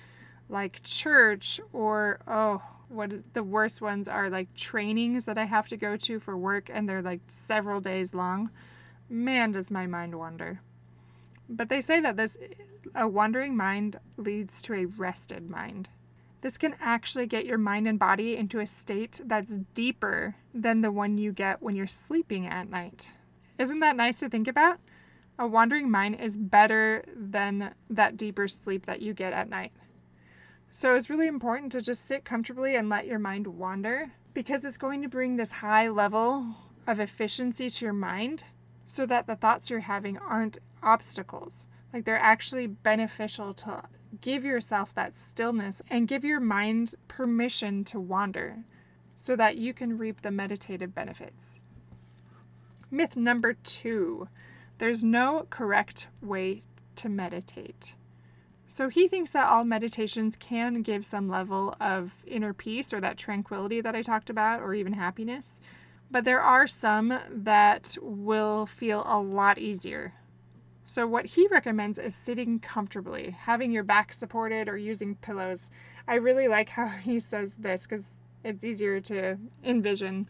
like 0.50 0.82
church 0.82 1.60
or 1.72 2.20
oh 2.26 2.62
what 2.88 3.12
the 3.34 3.42
worst 3.42 3.80
ones 3.80 4.08
are 4.08 4.28
like 4.28 4.52
trainings 4.54 5.24
that 5.24 5.38
I 5.38 5.44
have 5.44 5.68
to 5.68 5.76
go 5.76 5.96
to 5.96 6.18
for 6.18 6.36
work 6.36 6.68
and 6.72 6.88
they're 6.88 7.02
like 7.02 7.20
several 7.28 7.80
days 7.80 8.14
long. 8.14 8.50
Man, 9.08 9.52
does 9.52 9.70
my 9.70 9.86
mind 9.86 10.18
wander. 10.18 10.60
But 11.48 11.68
they 11.68 11.80
say 11.80 12.00
that 12.00 12.16
this 12.16 12.36
a 12.94 13.06
wandering 13.06 13.56
mind 13.56 13.98
leads 14.16 14.60
to 14.62 14.74
a 14.74 14.86
rested 14.86 15.48
mind. 15.48 15.88
This 16.40 16.58
can 16.58 16.74
actually 16.80 17.26
get 17.26 17.44
your 17.44 17.58
mind 17.58 17.86
and 17.86 17.98
body 17.98 18.36
into 18.36 18.60
a 18.60 18.66
state 18.66 19.20
that's 19.24 19.58
deeper 19.74 20.36
than 20.54 20.80
the 20.80 20.90
one 20.90 21.18
you 21.18 21.32
get 21.32 21.62
when 21.62 21.76
you're 21.76 21.86
sleeping 21.86 22.46
at 22.46 22.70
night. 22.70 23.12
Isn't 23.58 23.80
that 23.80 23.96
nice 23.96 24.20
to 24.20 24.28
think 24.28 24.48
about? 24.48 24.78
A 25.38 25.46
wandering 25.46 25.90
mind 25.90 26.18
is 26.18 26.38
better 26.38 27.04
than 27.14 27.74
that 27.90 28.16
deeper 28.16 28.48
sleep 28.48 28.86
that 28.86 29.02
you 29.02 29.12
get 29.12 29.32
at 29.32 29.50
night. 29.50 29.72
So 30.72 30.94
it's 30.94 31.10
really 31.10 31.26
important 31.26 31.72
to 31.72 31.80
just 31.80 32.04
sit 32.04 32.24
comfortably 32.24 32.76
and 32.76 32.88
let 32.88 33.06
your 33.06 33.18
mind 33.18 33.46
wander 33.46 34.12
because 34.34 34.64
it's 34.64 34.76
going 34.76 35.02
to 35.02 35.08
bring 35.08 35.36
this 35.36 35.50
high 35.50 35.88
level 35.88 36.46
of 36.86 37.00
efficiency 37.00 37.68
to 37.68 37.84
your 37.84 37.94
mind 37.94 38.44
so 38.86 39.04
that 39.06 39.26
the 39.26 39.34
thoughts 39.34 39.68
you're 39.68 39.80
having 39.80 40.16
aren't 40.18 40.58
obstacles. 40.82 41.66
Like 41.92 42.04
they're 42.04 42.18
actually 42.18 42.68
beneficial 42.68 43.52
to 43.54 43.82
give 44.20 44.44
yourself 44.44 44.94
that 44.94 45.16
stillness 45.16 45.82
and 45.90 46.06
give 46.06 46.24
your 46.24 46.40
mind 46.40 46.94
permission 47.08 47.82
to 47.84 47.98
wander 47.98 48.58
so 49.16 49.34
that 49.36 49.56
you 49.56 49.74
can 49.74 49.98
reap 49.98 50.22
the 50.22 50.30
meditative 50.30 50.94
benefits. 50.94 51.58
Myth 52.90 53.16
number 53.16 53.54
two 53.54 54.28
there's 54.78 55.04
no 55.04 55.46
correct 55.50 56.08
way 56.22 56.62
to 56.96 57.08
meditate. 57.10 57.94
So 58.72 58.88
he 58.88 59.08
thinks 59.08 59.30
that 59.30 59.48
all 59.48 59.64
meditations 59.64 60.36
can 60.36 60.82
give 60.82 61.04
some 61.04 61.28
level 61.28 61.74
of 61.80 62.12
inner 62.24 62.54
peace 62.54 62.92
or 62.92 63.00
that 63.00 63.18
tranquility 63.18 63.80
that 63.80 63.96
I 63.96 64.02
talked 64.02 64.30
about, 64.30 64.62
or 64.62 64.74
even 64.74 64.92
happiness. 64.92 65.60
But 66.08 66.24
there 66.24 66.40
are 66.40 66.68
some 66.68 67.18
that 67.28 67.96
will 68.00 68.66
feel 68.66 69.02
a 69.06 69.20
lot 69.20 69.58
easier. 69.58 70.14
So, 70.86 71.04
what 71.04 71.26
he 71.26 71.48
recommends 71.48 71.98
is 71.98 72.14
sitting 72.14 72.60
comfortably, 72.60 73.30
having 73.30 73.72
your 73.72 73.82
back 73.82 74.12
supported, 74.12 74.68
or 74.68 74.76
using 74.76 75.16
pillows. 75.16 75.72
I 76.06 76.14
really 76.14 76.46
like 76.46 76.68
how 76.68 76.86
he 77.02 77.18
says 77.18 77.56
this 77.56 77.88
because 77.88 78.12
it's 78.44 78.64
easier 78.64 79.00
to 79.00 79.36
envision. 79.64 80.28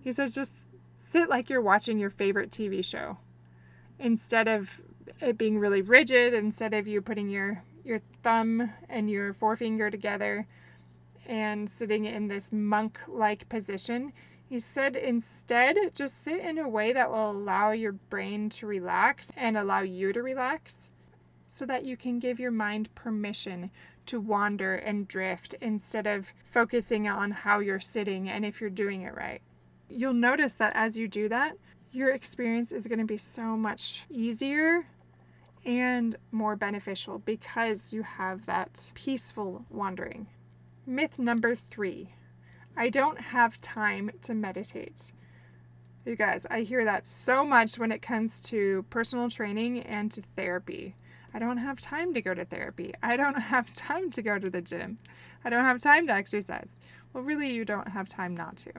He 0.00 0.12
says 0.12 0.34
just 0.34 0.54
sit 0.98 1.28
like 1.28 1.50
you're 1.50 1.60
watching 1.60 1.98
your 1.98 2.10
favorite 2.10 2.50
TV 2.50 2.82
show 2.82 3.18
instead 3.98 4.48
of 4.48 4.80
it 5.20 5.36
being 5.36 5.58
really 5.58 5.82
rigid, 5.82 6.32
instead 6.32 6.72
of 6.72 6.88
you 6.88 7.02
putting 7.02 7.28
your 7.28 7.62
your 7.84 8.00
thumb 8.22 8.70
and 8.88 9.10
your 9.10 9.32
forefinger 9.32 9.90
together 9.90 10.46
and 11.26 11.68
sitting 11.68 12.04
in 12.04 12.28
this 12.28 12.52
monk 12.52 12.98
like 13.08 13.48
position. 13.48 14.12
He 14.48 14.58
said 14.58 14.96
instead, 14.96 15.76
just 15.94 16.22
sit 16.22 16.40
in 16.40 16.58
a 16.58 16.68
way 16.68 16.92
that 16.92 17.10
will 17.10 17.30
allow 17.30 17.70
your 17.70 17.92
brain 17.92 18.50
to 18.50 18.66
relax 18.66 19.32
and 19.36 19.56
allow 19.56 19.80
you 19.80 20.12
to 20.12 20.22
relax 20.22 20.90
so 21.48 21.66
that 21.66 21.84
you 21.84 21.96
can 21.96 22.18
give 22.18 22.40
your 22.40 22.50
mind 22.50 22.94
permission 22.94 23.70
to 24.06 24.20
wander 24.20 24.74
and 24.74 25.06
drift 25.06 25.54
instead 25.60 26.06
of 26.06 26.32
focusing 26.44 27.08
on 27.08 27.30
how 27.30 27.60
you're 27.60 27.80
sitting 27.80 28.28
and 28.28 28.44
if 28.44 28.60
you're 28.60 28.70
doing 28.70 29.02
it 29.02 29.14
right. 29.14 29.40
You'll 29.88 30.14
notice 30.14 30.54
that 30.54 30.72
as 30.74 30.96
you 30.96 31.08
do 31.08 31.28
that, 31.28 31.56
your 31.92 32.10
experience 32.10 32.72
is 32.72 32.86
going 32.86 32.98
to 32.98 33.04
be 33.04 33.18
so 33.18 33.56
much 33.56 34.04
easier 34.10 34.86
and 35.64 36.16
more 36.30 36.56
beneficial 36.56 37.18
because 37.18 37.92
you 37.92 38.02
have 38.02 38.46
that 38.46 38.90
peaceful 38.94 39.64
wandering. 39.70 40.26
Myth 40.86 41.18
number 41.18 41.54
three 41.54 42.08
I 42.76 42.88
don't 42.88 43.20
have 43.20 43.58
time 43.58 44.10
to 44.22 44.34
meditate. 44.34 45.12
You 46.06 46.16
guys, 46.16 46.46
I 46.50 46.62
hear 46.62 46.84
that 46.84 47.06
so 47.06 47.44
much 47.44 47.78
when 47.78 47.92
it 47.92 48.00
comes 48.00 48.40
to 48.48 48.84
personal 48.88 49.28
training 49.28 49.80
and 49.80 50.10
to 50.12 50.22
therapy. 50.36 50.96
I 51.34 51.38
don't 51.38 51.58
have 51.58 51.80
time 51.80 52.14
to 52.14 52.22
go 52.22 52.34
to 52.34 52.44
therapy. 52.44 52.94
I 53.02 53.16
don't 53.16 53.38
have 53.52 53.72
time 53.74 54.10
to 54.10 54.22
go 54.22 54.38
to 54.38 54.50
the 54.50 54.62
gym. 54.62 54.98
I 55.44 55.50
don't 55.50 55.64
have 55.64 55.80
time 55.80 56.06
to 56.06 56.14
exercise. 56.14 56.78
Well, 57.12 57.22
really, 57.22 57.52
you 57.52 57.64
don't 57.64 57.88
have 57.88 58.08
time 58.08 58.34
not 58.34 58.56
to. 58.58 58.72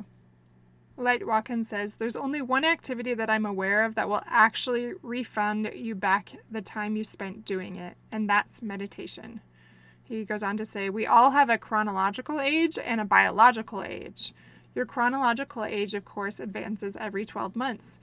Light 0.96 1.26
Watkins 1.26 1.70
says, 1.70 1.96
There's 1.96 2.16
only 2.16 2.42
one 2.42 2.64
activity 2.64 3.16
that 3.16 3.30
I'm 3.30 3.48
aware 3.48 3.84
of 3.84 3.96
that 3.96 4.08
will 4.08 4.22
actually 4.28 4.94
refund 5.02 5.72
you 5.74 5.96
back 5.96 6.34
the 6.52 6.62
time 6.62 6.96
you 6.96 7.04
spent 7.04 7.46
doing 7.46 7.76
it, 7.78 7.98
and 8.12 8.30
that's 8.30 8.62
meditation. 8.62 9.42
He 10.04 10.24
goes 10.24 10.44
on 10.44 10.56
to 10.58 10.66
say, 10.66 10.92
We 10.92 11.08
all 11.08 11.32
have 11.32 11.50
a 11.50 11.58
chronological 11.58 12.40
age 12.40 12.78
and 12.78 13.02
a 13.02 13.06
biological 13.06 13.84
age. 13.84 14.34
Your 14.76 14.86
chronological 14.86 15.64
age, 15.66 15.96
of 15.96 16.06
course, 16.06 16.40
advances 16.40 16.96
every 16.96 17.26
12 17.26 17.56
months. 17.56 18.00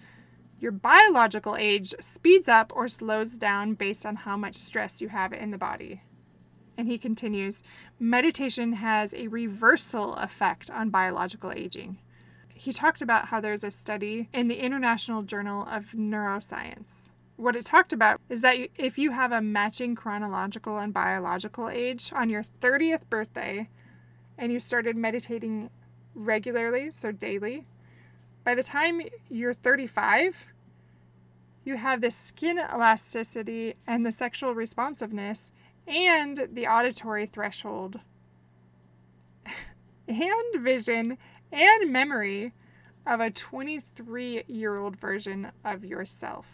Your 0.58 0.72
biological 0.72 1.56
age 1.56 1.94
speeds 2.00 2.48
up 2.48 2.72
or 2.74 2.88
slows 2.88 3.38
down 3.38 3.74
based 3.74 4.04
on 4.04 4.16
how 4.16 4.36
much 4.36 4.56
stress 4.56 5.00
you 5.00 5.08
have 5.08 5.32
in 5.32 5.52
the 5.52 5.58
body. 5.58 6.02
And 6.76 6.88
he 6.88 6.98
continues, 6.98 7.62
meditation 8.00 8.74
has 8.74 9.14
a 9.14 9.28
reversal 9.28 10.14
effect 10.16 10.70
on 10.70 10.90
biological 10.90 11.52
aging 11.52 11.98
he 12.60 12.74
talked 12.74 13.00
about 13.00 13.28
how 13.28 13.40
there's 13.40 13.64
a 13.64 13.70
study 13.70 14.28
in 14.34 14.48
the 14.48 14.58
International 14.60 15.22
Journal 15.22 15.66
of 15.70 15.92
Neuroscience. 15.92 17.08
What 17.36 17.56
it 17.56 17.64
talked 17.64 17.94
about 17.94 18.20
is 18.28 18.42
that 18.42 18.58
if 18.76 18.98
you 18.98 19.12
have 19.12 19.32
a 19.32 19.40
matching 19.40 19.94
chronological 19.94 20.76
and 20.76 20.92
biological 20.92 21.70
age 21.70 22.12
on 22.14 22.28
your 22.28 22.44
30th 22.60 23.08
birthday 23.08 23.66
and 24.36 24.52
you 24.52 24.60
started 24.60 24.94
meditating 24.94 25.70
regularly, 26.14 26.90
so 26.90 27.10
daily, 27.10 27.64
by 28.44 28.54
the 28.54 28.62
time 28.62 29.00
you're 29.30 29.54
35, 29.54 30.48
you 31.64 31.78
have 31.78 32.02
the 32.02 32.10
skin 32.10 32.58
elasticity 32.58 33.74
and 33.86 34.04
the 34.04 34.12
sexual 34.12 34.54
responsiveness 34.54 35.52
and 35.86 36.46
the 36.52 36.66
auditory 36.66 37.24
threshold 37.24 38.00
and 40.08 40.62
vision 40.62 41.16
and 41.52 41.92
memory 41.92 42.52
of 43.06 43.20
a 43.20 43.30
23 43.30 44.44
year 44.46 44.78
old 44.78 44.96
version 44.96 45.50
of 45.64 45.84
yourself. 45.84 46.46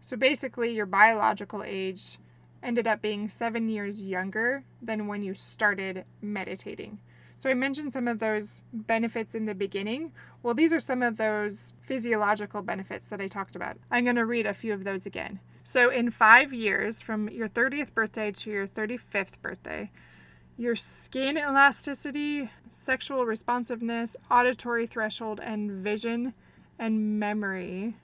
So 0.00 0.16
basically, 0.16 0.72
your 0.72 0.86
biological 0.86 1.62
age 1.64 2.18
ended 2.62 2.86
up 2.86 3.02
being 3.02 3.28
seven 3.28 3.68
years 3.68 4.02
younger 4.02 4.64
than 4.82 5.06
when 5.06 5.22
you 5.22 5.34
started 5.34 6.04
meditating. 6.20 6.98
So 7.38 7.50
I 7.50 7.54
mentioned 7.54 7.92
some 7.92 8.08
of 8.08 8.18
those 8.18 8.62
benefits 8.72 9.34
in 9.34 9.44
the 9.44 9.54
beginning. 9.54 10.12
Well, 10.42 10.54
these 10.54 10.72
are 10.72 10.80
some 10.80 11.02
of 11.02 11.16
those 11.16 11.74
physiological 11.82 12.62
benefits 12.62 13.06
that 13.08 13.20
I 13.20 13.28
talked 13.28 13.56
about. 13.56 13.76
I'm 13.90 14.04
going 14.04 14.16
to 14.16 14.24
read 14.24 14.46
a 14.46 14.54
few 14.54 14.72
of 14.72 14.84
those 14.84 15.06
again. 15.06 15.40
So, 15.62 15.90
in 15.90 16.10
five 16.10 16.52
years, 16.52 17.02
from 17.02 17.28
your 17.28 17.48
30th 17.48 17.92
birthday 17.92 18.30
to 18.30 18.50
your 18.50 18.68
35th 18.68 19.40
birthday, 19.42 19.90
your 20.56 20.74
skin 20.74 21.36
elasticity, 21.36 22.50
sexual 22.68 23.26
responsiveness, 23.26 24.16
auditory 24.30 24.86
threshold, 24.86 25.40
and 25.42 25.70
vision 25.70 26.32
and 26.78 27.18
memory 27.18 27.94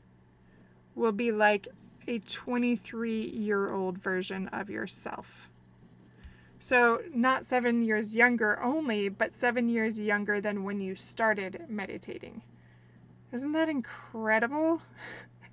will 0.94 1.12
be 1.12 1.32
like 1.32 1.68
a 2.06 2.18
23 2.18 3.28
year 3.28 3.73
old 3.73 3.99
version 3.99 4.49
of 4.49 4.68
yourself. 4.68 5.49
So, 6.59 7.00
not 7.12 7.44
seven 7.44 7.82
years 7.82 8.14
younger 8.14 8.62
only, 8.62 9.09
but 9.09 9.35
seven 9.35 9.68
years 9.68 9.99
younger 9.99 10.40
than 10.40 10.62
when 10.62 10.80
you 10.80 10.94
started 10.94 11.64
meditating. 11.68 12.42
Isn't 13.32 13.52
that 13.52 13.68
incredible? 13.68 14.82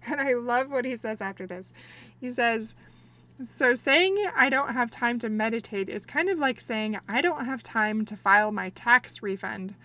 And 0.07 0.21
I 0.21 0.31
love 0.31 0.71
what 0.71 0.85
he 0.85 0.95
says 0.95 1.19
after 1.19 1.45
this. 1.45 1.73
He 2.21 2.31
says, 2.31 2.73
So 3.41 3.73
saying 3.73 4.17
I 4.35 4.49
don't 4.49 4.73
have 4.73 4.89
time 4.89 5.17
to 5.19 5.29
meditate 5.29 5.87
is 5.87 6.05
kind 6.05 6.29
of 6.29 6.39
like 6.39 6.59
saying 6.59 6.99
I 7.07 7.21
don't 7.21 7.45
have 7.45 7.63
time 7.63 8.03
to 8.05 8.17
file 8.17 8.51
my 8.51 8.69
tax 8.71 9.23
refund, 9.23 9.75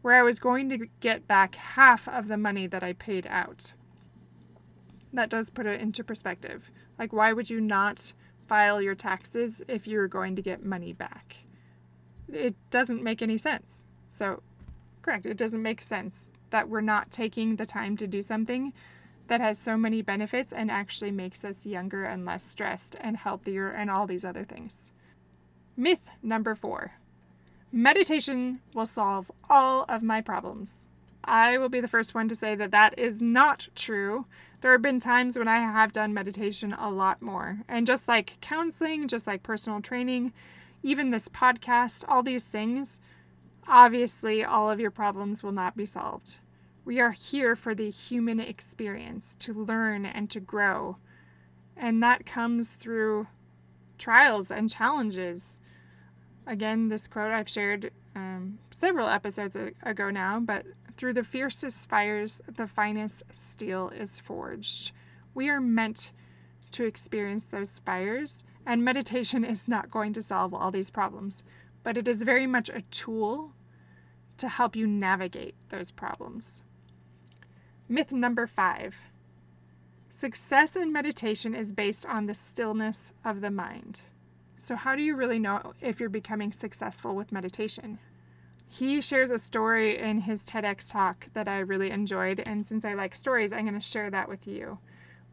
where 0.00 0.14
I 0.14 0.22
was 0.22 0.38
going 0.38 0.70
to 0.70 0.86
get 1.00 1.26
back 1.26 1.54
half 1.54 2.08
of 2.08 2.28
the 2.28 2.38
money 2.38 2.66
that 2.66 2.82
I 2.82 2.94
paid 2.94 3.26
out. 3.26 3.74
That 5.12 5.28
does 5.28 5.50
put 5.50 5.66
it 5.66 5.80
into 5.80 6.02
perspective. 6.02 6.70
Like, 6.98 7.12
why 7.12 7.32
would 7.32 7.50
you 7.50 7.60
not 7.60 8.14
file 8.48 8.80
your 8.80 8.94
taxes 8.94 9.62
if 9.68 9.86
you're 9.86 10.08
going 10.08 10.34
to 10.36 10.42
get 10.42 10.64
money 10.64 10.92
back? 10.94 11.36
It 12.32 12.54
doesn't 12.70 13.02
make 13.02 13.20
any 13.20 13.36
sense. 13.36 13.84
So, 14.08 14.42
correct, 15.02 15.26
it 15.26 15.36
doesn't 15.36 15.62
make 15.62 15.82
sense 15.82 16.24
that 16.50 16.68
we're 16.70 16.80
not 16.80 17.10
taking 17.10 17.56
the 17.56 17.66
time 17.66 17.96
to 17.98 18.06
do 18.06 18.22
something 18.22 18.72
that 19.28 19.40
has 19.40 19.58
so 19.58 19.76
many 19.76 20.02
benefits 20.02 20.52
and 20.52 20.70
actually 20.70 21.10
makes 21.10 21.44
us 21.44 21.66
younger 21.66 22.04
and 22.04 22.24
less 22.24 22.44
stressed 22.44 22.96
and 23.00 23.16
healthier 23.16 23.68
and 23.68 23.90
all 23.90 24.06
these 24.06 24.24
other 24.24 24.44
things. 24.44 24.92
Myth 25.76 26.10
number 26.22 26.54
four 26.54 26.92
meditation 27.72 28.60
will 28.72 28.86
solve 28.86 29.32
all 29.50 29.84
of 29.88 30.02
my 30.02 30.20
problems. 30.20 30.86
I 31.24 31.58
will 31.58 31.68
be 31.68 31.80
the 31.80 31.88
first 31.88 32.14
one 32.14 32.28
to 32.28 32.36
say 32.36 32.54
that 32.54 32.70
that 32.70 32.96
is 32.98 33.20
not 33.20 33.66
true. 33.74 34.26
There 34.60 34.70
have 34.72 34.82
been 34.82 35.00
times 35.00 35.36
when 35.36 35.48
I 35.48 35.58
have 35.58 35.90
done 35.90 36.14
meditation 36.14 36.72
a 36.72 36.90
lot 36.90 37.20
more. 37.20 37.58
And 37.68 37.86
just 37.86 38.06
like 38.06 38.38
counseling, 38.40 39.08
just 39.08 39.26
like 39.26 39.42
personal 39.42 39.80
training, 39.80 40.32
even 40.84 41.10
this 41.10 41.28
podcast, 41.28 42.04
all 42.06 42.22
these 42.22 42.44
things, 42.44 43.00
obviously 43.66 44.44
all 44.44 44.70
of 44.70 44.78
your 44.78 44.90
problems 44.90 45.42
will 45.42 45.52
not 45.52 45.76
be 45.76 45.86
solved. 45.86 46.36
We 46.84 47.00
are 47.00 47.12
here 47.12 47.56
for 47.56 47.74
the 47.74 47.88
human 47.88 48.40
experience 48.40 49.36
to 49.36 49.54
learn 49.54 50.04
and 50.04 50.28
to 50.30 50.40
grow. 50.40 50.98
And 51.76 52.02
that 52.02 52.26
comes 52.26 52.74
through 52.74 53.26
trials 53.96 54.50
and 54.50 54.68
challenges. 54.68 55.60
Again, 56.46 56.88
this 56.88 57.08
quote 57.08 57.32
I've 57.32 57.48
shared 57.48 57.90
um, 58.14 58.58
several 58.70 59.08
episodes 59.08 59.56
ago 59.82 60.10
now, 60.10 60.40
but 60.40 60.66
through 60.98 61.14
the 61.14 61.24
fiercest 61.24 61.88
fires, 61.88 62.42
the 62.54 62.66
finest 62.66 63.22
steel 63.34 63.88
is 63.88 64.20
forged. 64.20 64.92
We 65.32 65.48
are 65.48 65.60
meant 65.60 66.12
to 66.72 66.84
experience 66.84 67.46
those 67.46 67.78
fires, 67.78 68.44
and 68.66 68.84
meditation 68.84 69.42
is 69.42 69.66
not 69.66 69.90
going 69.90 70.12
to 70.12 70.22
solve 70.22 70.52
all 70.52 70.70
these 70.70 70.90
problems, 70.90 71.44
but 71.82 71.96
it 71.96 72.06
is 72.06 72.22
very 72.22 72.46
much 72.46 72.68
a 72.68 72.82
tool 72.90 73.54
to 74.36 74.48
help 74.48 74.76
you 74.76 74.86
navigate 74.86 75.54
those 75.70 75.90
problems. 75.90 76.62
Myth 77.88 78.12
number 78.12 78.46
five 78.46 78.96
success 80.10 80.74
in 80.74 80.90
meditation 80.90 81.54
is 81.54 81.70
based 81.70 82.06
on 82.06 82.24
the 82.24 82.32
stillness 82.32 83.12
of 83.26 83.42
the 83.42 83.50
mind. 83.50 84.00
So, 84.56 84.74
how 84.74 84.96
do 84.96 85.02
you 85.02 85.14
really 85.14 85.38
know 85.38 85.74
if 85.82 86.00
you're 86.00 86.08
becoming 86.08 86.50
successful 86.50 87.14
with 87.14 87.30
meditation? 87.30 87.98
He 88.66 89.02
shares 89.02 89.30
a 89.30 89.38
story 89.38 89.98
in 89.98 90.20
his 90.20 90.46
TEDx 90.46 90.90
talk 90.90 91.26
that 91.34 91.46
I 91.46 91.58
really 91.58 91.90
enjoyed, 91.90 92.40
and 92.46 92.64
since 92.64 92.86
I 92.86 92.94
like 92.94 93.14
stories, 93.14 93.52
I'm 93.52 93.66
going 93.66 93.74
to 93.74 93.80
share 93.80 94.08
that 94.08 94.30
with 94.30 94.48
you. 94.48 94.78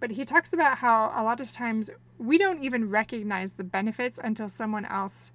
But 0.02 0.12
he 0.12 0.26
talks 0.26 0.52
about 0.52 0.80
how 0.80 1.14
a 1.16 1.24
lot 1.24 1.40
of 1.40 1.50
times 1.50 1.90
we 2.18 2.38
don't 2.38 2.62
even 2.62 2.90
recognize 2.90 3.54
the 3.54 3.64
benefits 3.64 4.20
until 4.22 4.50
someone 4.50 4.86
else 4.86 5.32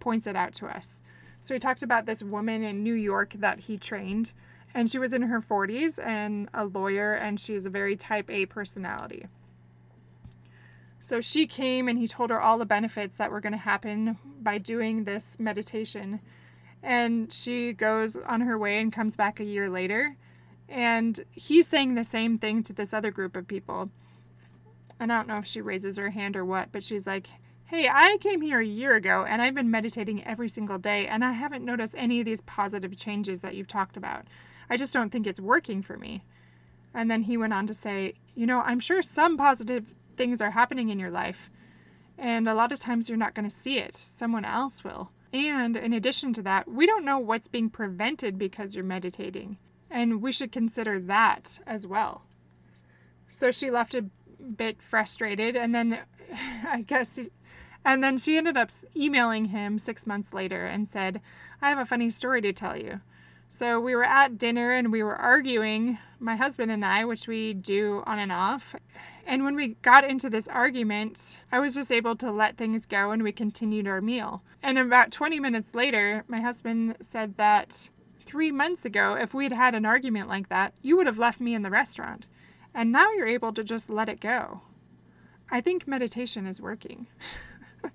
points 0.00 0.26
it 0.26 0.34
out 0.34 0.52
to 0.54 0.66
us. 0.66 1.00
So, 1.38 1.54
he 1.54 1.60
talked 1.60 1.84
about 1.84 2.06
this 2.06 2.24
woman 2.24 2.64
in 2.64 2.82
New 2.82 2.94
York 2.94 3.34
that 3.34 3.60
he 3.60 3.78
trained 3.78 4.32
and 4.76 4.90
she 4.90 4.98
was 4.98 5.14
in 5.14 5.22
her 5.22 5.40
40s 5.40 5.98
and 6.04 6.50
a 6.52 6.66
lawyer, 6.66 7.14
and 7.14 7.40
she's 7.40 7.64
a 7.64 7.70
very 7.70 7.96
type 7.96 8.28
A 8.28 8.44
personality. 8.44 9.26
So 11.00 11.22
she 11.22 11.46
came 11.46 11.88
and 11.88 11.98
he 11.98 12.06
told 12.06 12.28
her 12.28 12.42
all 12.42 12.58
the 12.58 12.66
benefits 12.66 13.16
that 13.16 13.30
were 13.30 13.40
going 13.40 13.54
to 13.54 13.58
happen 13.58 14.18
by 14.42 14.58
doing 14.58 15.04
this 15.04 15.40
meditation. 15.40 16.20
And 16.82 17.32
she 17.32 17.72
goes 17.72 18.16
on 18.16 18.42
her 18.42 18.58
way 18.58 18.78
and 18.78 18.92
comes 18.92 19.16
back 19.16 19.40
a 19.40 19.44
year 19.44 19.70
later. 19.70 20.14
And 20.68 21.24
he's 21.30 21.66
saying 21.66 21.94
the 21.94 22.04
same 22.04 22.36
thing 22.36 22.62
to 22.64 22.74
this 22.74 22.92
other 22.92 23.10
group 23.10 23.34
of 23.34 23.48
people. 23.48 23.88
And 25.00 25.10
I 25.10 25.16
don't 25.16 25.28
know 25.28 25.38
if 25.38 25.46
she 25.46 25.62
raises 25.62 25.96
her 25.96 26.10
hand 26.10 26.36
or 26.36 26.44
what, 26.44 26.70
but 26.70 26.84
she's 26.84 27.06
like, 27.06 27.28
Hey, 27.64 27.88
I 27.88 28.18
came 28.20 28.42
here 28.42 28.60
a 28.60 28.66
year 28.66 28.94
ago 28.94 29.24
and 29.26 29.40
I've 29.40 29.54
been 29.54 29.70
meditating 29.70 30.22
every 30.24 30.50
single 30.50 30.78
day 30.78 31.06
and 31.06 31.24
I 31.24 31.32
haven't 31.32 31.64
noticed 31.64 31.94
any 31.96 32.20
of 32.20 32.26
these 32.26 32.42
positive 32.42 32.94
changes 32.94 33.40
that 33.40 33.54
you've 33.54 33.68
talked 33.68 33.96
about. 33.96 34.26
I 34.68 34.76
just 34.76 34.92
don't 34.92 35.10
think 35.10 35.26
it's 35.26 35.40
working 35.40 35.82
for 35.82 35.96
me. 35.96 36.24
And 36.94 37.10
then 37.10 37.22
he 37.22 37.36
went 37.36 37.52
on 37.52 37.66
to 37.66 37.74
say, 37.74 38.14
You 38.34 38.46
know, 38.46 38.60
I'm 38.60 38.80
sure 38.80 39.02
some 39.02 39.36
positive 39.36 39.94
things 40.16 40.40
are 40.40 40.50
happening 40.50 40.88
in 40.88 40.98
your 40.98 41.10
life. 41.10 41.50
And 42.18 42.48
a 42.48 42.54
lot 42.54 42.72
of 42.72 42.80
times 42.80 43.08
you're 43.08 43.18
not 43.18 43.34
going 43.34 43.48
to 43.48 43.54
see 43.54 43.78
it, 43.78 43.94
someone 43.94 44.44
else 44.44 44.82
will. 44.82 45.10
And 45.32 45.76
in 45.76 45.92
addition 45.92 46.32
to 46.34 46.42
that, 46.42 46.66
we 46.66 46.86
don't 46.86 47.04
know 47.04 47.18
what's 47.18 47.48
being 47.48 47.68
prevented 47.68 48.38
because 48.38 48.74
you're 48.74 48.84
meditating. 48.84 49.58
And 49.90 50.22
we 50.22 50.32
should 50.32 50.50
consider 50.50 50.98
that 51.00 51.58
as 51.66 51.86
well. 51.86 52.22
So 53.28 53.50
she 53.50 53.70
left 53.70 53.94
a 53.94 54.06
bit 54.56 54.80
frustrated. 54.80 55.56
And 55.56 55.74
then 55.74 55.98
I 56.66 56.82
guess, 56.82 57.20
and 57.84 58.02
then 58.02 58.18
she 58.18 58.36
ended 58.36 58.56
up 58.56 58.70
emailing 58.96 59.46
him 59.46 59.78
six 59.78 60.06
months 60.06 60.32
later 60.32 60.66
and 60.66 60.88
said, 60.88 61.20
I 61.60 61.68
have 61.68 61.78
a 61.78 61.86
funny 61.86 62.10
story 62.10 62.40
to 62.42 62.52
tell 62.52 62.76
you. 62.76 63.00
So 63.48 63.80
we 63.80 63.94
were 63.94 64.04
at 64.04 64.38
dinner 64.38 64.72
and 64.72 64.90
we 64.90 65.02
were 65.02 65.16
arguing, 65.16 65.98
my 66.18 66.36
husband 66.36 66.70
and 66.70 66.84
I, 66.84 67.04
which 67.04 67.28
we 67.28 67.54
do 67.54 68.02
on 68.06 68.18
and 68.18 68.32
off. 68.32 68.74
And 69.24 69.44
when 69.44 69.54
we 69.54 69.76
got 69.82 70.04
into 70.04 70.28
this 70.28 70.48
argument, 70.48 71.38
I 71.50 71.60
was 71.60 71.74
just 71.74 71.92
able 71.92 72.16
to 72.16 72.30
let 72.30 72.56
things 72.56 72.86
go 72.86 73.12
and 73.12 73.22
we 73.22 73.32
continued 73.32 73.86
our 73.86 74.00
meal. 74.00 74.42
And 74.62 74.78
about 74.78 75.10
20 75.10 75.40
minutes 75.40 75.74
later, 75.74 76.24
my 76.28 76.40
husband 76.40 76.96
said 77.00 77.36
that 77.36 77.88
three 78.24 78.50
months 78.50 78.84
ago, 78.84 79.14
if 79.14 79.32
we'd 79.32 79.52
had 79.52 79.74
an 79.74 79.86
argument 79.86 80.28
like 80.28 80.48
that, 80.48 80.74
you 80.82 80.96
would 80.96 81.06
have 81.06 81.18
left 81.18 81.40
me 81.40 81.54
in 81.54 81.62
the 81.62 81.70
restaurant. 81.70 82.26
And 82.74 82.92
now 82.92 83.10
you're 83.12 83.26
able 83.26 83.52
to 83.54 83.64
just 83.64 83.88
let 83.88 84.08
it 84.08 84.20
go. 84.20 84.60
I 85.50 85.60
think 85.60 85.86
meditation 85.86 86.46
is 86.46 86.60
working. 86.60 87.06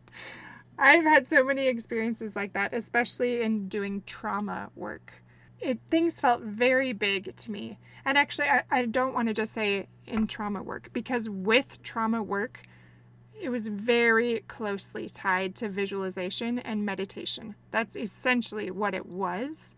I've 0.80 1.04
had 1.04 1.30
so 1.30 1.44
many 1.44 1.68
experiences 1.68 2.36
like 2.36 2.54
that, 2.54 2.74
especially 2.74 3.42
in 3.42 3.68
doing 3.68 4.02
trauma 4.06 4.70
work 4.76 5.21
it 5.62 5.80
things 5.88 6.20
felt 6.20 6.42
very 6.42 6.92
big 6.92 7.36
to 7.36 7.52
me. 7.52 7.78
And 8.04 8.18
actually, 8.18 8.50
I, 8.50 8.64
I 8.72 8.86
don't 8.86 9.14
want 9.14 9.28
to 9.28 9.34
just 9.34 9.54
say 9.54 9.88
in 10.08 10.28
trauma 10.28 10.64
work 10.64 10.90
because 10.92 11.30
with 11.30 11.82
trauma 11.84 12.24
work, 12.24 12.64
it 13.40 13.50
was 13.50 13.68
very 13.68 14.44
closely 14.48 15.08
tied 15.08 15.56
to 15.56 15.70
visualization 15.70 16.60
and 16.60 16.86
meditation. 16.86 17.56
That's 17.72 17.96
essentially 17.96 18.72
what 18.72 18.94
it 18.94 19.06
was. 19.06 19.76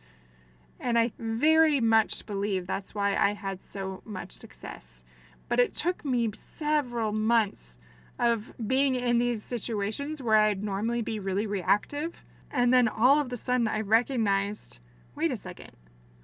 And 0.80 1.00
I 1.00 1.12
very 1.18 1.80
much 1.80 2.26
believe 2.26 2.68
that's 2.68 2.94
why 2.94 3.16
I 3.16 3.34
had 3.34 3.62
so 3.62 4.02
much 4.04 4.34
success. 4.34 5.06
But 5.48 5.60
it 5.60 5.74
took 5.74 6.04
me 6.04 6.30
several 6.34 7.12
months 7.12 7.80
of 8.20 8.54
being 8.66 8.96
in 8.96 9.18
these 9.18 9.44
situations 9.44 10.22
where 10.22 10.36
I'd 10.36 10.64
normally 10.64 11.02
be 11.02 11.20
really 11.20 11.48
reactive. 11.48 12.24
And 12.52 12.74
then 12.74 12.88
all 12.88 13.20
of 13.20 13.32
a 13.32 13.38
sudden, 13.38 13.68
I 13.68 13.82
recognized 13.82 14.80
wait 15.16 15.32
a 15.32 15.38
second, 15.38 15.72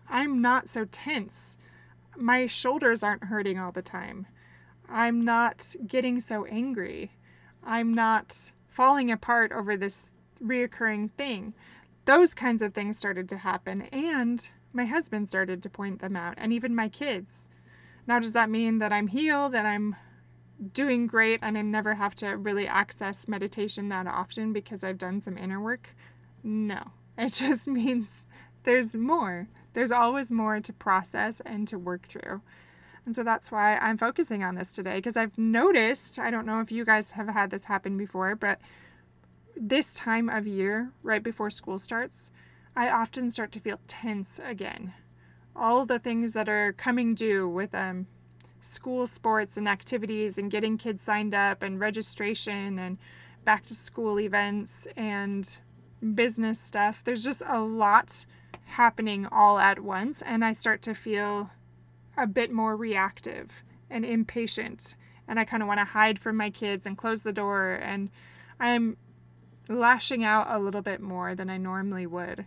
I'm 0.08 0.41
not 0.41 0.67
so 0.67 0.86
tense. 0.86 1.58
My 2.17 2.47
shoulders 2.47 3.04
aren't 3.04 3.25
hurting 3.25 3.60
all 3.60 3.71
the 3.71 3.82
time. 3.82 4.28
I'm 4.89 5.23
not 5.23 5.75
getting 5.86 6.19
so 6.19 6.45
angry. 6.45 7.12
I'm 7.63 7.93
not 7.93 8.52
falling 8.67 9.12
apart 9.12 9.52
over 9.52 9.78
this 9.78 10.13
reoccurring 10.43 11.12
thing. 11.12 11.54
Those 12.06 12.34
kinds 12.34 12.62
of 12.62 12.73
things 12.73 12.97
started 12.97 13.30
to 13.30 13.38
happen, 13.38 13.84
and 13.84 14.49
my 14.73 14.86
husband 14.86 15.30
started 15.30 15.62
to 15.63 15.69
point 15.69 15.99
them 15.99 16.15
out, 16.15 16.36
and 16.38 16.52
even 16.52 16.75
my 16.75 16.89
kids. 16.89 17.47
Now, 18.08 18.17
does 18.17 18.34
that 18.34 18.49
mean 18.49 18.80
that 18.80 18.91
I'm 18.91 19.08
healed 19.08 19.54
and 19.54 19.67
I'm 19.67 19.95
doing 20.73 21.06
great 21.06 21.39
and 21.43 21.58
I 21.58 21.62
never 21.62 21.93
have 21.93 22.15
to 22.15 22.30
really 22.30 22.67
access 22.67 23.28
meditation 23.28 23.89
that 23.89 24.08
often 24.08 24.52
because 24.52 24.84
I've 24.84 24.97
done 24.97 25.21
some 25.21 25.38
inner 25.38 25.62
work? 25.62 25.95
No. 26.43 26.82
It 27.19 27.34
just 27.34 27.67
means 27.67 28.13
there's 28.63 28.95
more. 28.95 29.48
There's 29.74 29.91
always 29.91 30.32
more 30.32 30.60
to 30.60 30.74
process 30.74 31.41
and 31.45 31.67
to 31.67 31.78
work 31.78 32.08
through. 32.08 32.41
And 33.06 33.15
so 33.15 33.24
that's 33.24 33.52
why 33.52 33.78
I'm 33.78 33.98
focusing 33.98 34.43
on 34.43 34.56
this 34.56 34.74
today 34.74 34.95
because 34.95 35.17
I've 35.17 35.38
noticed, 35.38 36.19
I 36.19 36.30
don't 36.30 36.45
know 36.45 36.60
if 36.60 36.72
you 36.72 36.86
guys 36.86 37.12
have 37.12 37.30
had 37.30 37.50
this 37.50 37.65
happen 37.65 37.98
before, 37.98 38.36
but 38.36 38.60
this 39.56 39.93
time 39.93 40.30
of 40.30 40.48
year, 40.48 40.91
right 41.02 41.24
before 41.24 41.50
school 41.50 41.80
starts, 41.80 42.32
I 42.76 42.89
often 42.89 43.30
start 43.30 43.52
to 43.54 43.60
feel 43.60 43.80
tense 43.88 44.39
again. 44.43 44.93
All 45.56 45.86
the 45.86 46.00
things 46.00 46.34
that 46.34 46.48
are 46.48 46.74
coming 46.74 47.15
due 47.15 47.48
with 47.48 47.74
um, 47.74 48.08
school 48.62 49.08
sports 49.08 49.58
and 49.58 49.67
activities 49.67 50.38
and 50.38 50.52
getting 50.52 50.78
kids 50.78 51.04
signed 51.04 51.34
up 51.34 51.63
and 51.63 51.80
registration 51.80 52.80
and 52.80 52.98
back 53.43 53.65
to 53.65 53.76
school 53.76 54.19
events 54.19 54.88
and 54.95 55.58
business 56.13 56.60
stuff. 56.60 57.04
There's 57.04 57.24
just 57.24 57.41
a 57.48 57.60
lot 57.60 58.26
happening 58.69 59.25
all 59.25 59.60
at 59.60 59.79
once, 59.79 60.21
and 60.21 60.43
I 60.43 60.53
start 60.53 60.82
to 60.84 60.93
feel 60.93 61.51
a 62.17 62.27
bit 62.27 62.51
more 62.51 62.75
reactive 62.75 63.63
and 63.89 64.05
impatient. 64.05 64.95
And 65.27 65.39
I 65.39 65.45
kind 65.45 65.62
of 65.62 65.67
want 65.67 65.79
to 65.79 65.86
hide 65.86 66.19
from 66.19 66.38
my 66.38 66.49
kids 66.49 66.86
and 66.86 66.97
close 66.97 67.23
the 67.23 67.34
door. 67.34 67.79
And 67.82 68.10
I'm 68.60 68.97
lashing 69.67 70.23
out 70.23 70.47
a 70.49 70.60
little 70.60 70.82
bit 70.82 71.01
more 71.01 71.36
than 71.36 71.49
I 71.49 71.58
normally 71.58 72.08
would. 72.08 72.45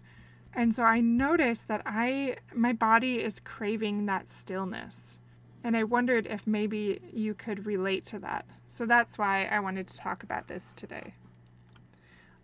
And 0.55 0.75
so 0.75 0.83
I 0.83 1.01
noticed 1.01 1.69
that 1.69 1.83
I 1.87 2.37
my 2.55 2.73
body 2.73 3.23
is 3.23 3.41
craving 3.41 4.07
that 4.07 4.29
stillness. 4.29 5.19
And 5.65 5.77
I 5.77 5.85
wondered 5.85 6.27
if 6.27 6.47
maybe 6.47 7.01
you 7.13 7.35
could 7.35 7.67
relate 7.67 8.05
to 8.07 8.19
that. 8.19 8.45
So 8.67 8.85
that's 8.85 9.17
why 9.17 9.47
I 9.51 9.61
wanted 9.61 9.87
to 9.89 9.97
talk 9.97 10.23
about 10.25 10.49
this 10.49 10.73
today. 10.73 11.15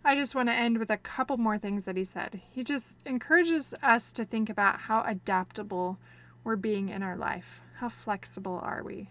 I 0.03 0.15
just 0.15 0.33
want 0.33 0.47
to 0.47 0.53
end 0.53 0.77
with 0.77 0.89
a 0.89 0.97
couple 0.97 1.37
more 1.37 1.57
things 1.57 1.83
that 1.83 1.97
he 1.97 2.05
said. 2.05 2.41
He 2.51 2.63
just 2.63 3.01
encourages 3.05 3.75
us 3.83 4.13
to 4.13 4.23
think 4.23 4.49
about 4.49 4.81
how 4.81 5.03
adaptable 5.03 5.99
we're 6.43 6.55
being 6.55 6.87
in 6.87 7.03
our 7.03 7.17
life. 7.17 7.61
How 7.75 7.89
flexible 7.89 8.59
are 8.63 8.81
we? 8.81 9.09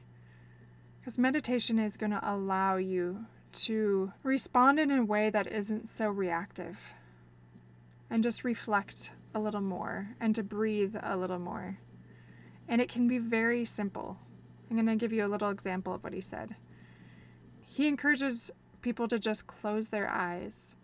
Because 0.98 1.18
meditation 1.18 1.78
is 1.78 1.98
going 1.98 2.12
to 2.12 2.20
allow 2.22 2.76
you 2.76 3.26
to 3.52 4.12
respond 4.22 4.80
in 4.80 4.90
a 4.90 5.04
way 5.04 5.28
that 5.28 5.46
isn't 5.46 5.90
so 5.90 6.08
reactive 6.08 6.78
and 8.08 8.22
just 8.22 8.42
reflect 8.42 9.12
a 9.34 9.40
little 9.40 9.60
more 9.60 10.16
and 10.18 10.34
to 10.34 10.42
breathe 10.42 10.96
a 11.02 11.18
little 11.18 11.38
more. 11.38 11.78
And 12.66 12.80
it 12.80 12.88
can 12.88 13.06
be 13.06 13.18
very 13.18 13.66
simple. 13.66 14.18
I'm 14.70 14.76
going 14.76 14.86
to 14.86 14.96
give 14.96 15.12
you 15.12 15.24
a 15.24 15.28
little 15.28 15.50
example 15.50 15.94
of 15.94 16.02
what 16.02 16.14
he 16.14 16.20
said. 16.22 16.56
He 17.66 17.88
encourages 17.88 18.50
people 18.80 19.06
to 19.08 19.18
just 19.18 19.46
close 19.46 19.88
their 19.88 20.08
eyes 20.08 20.76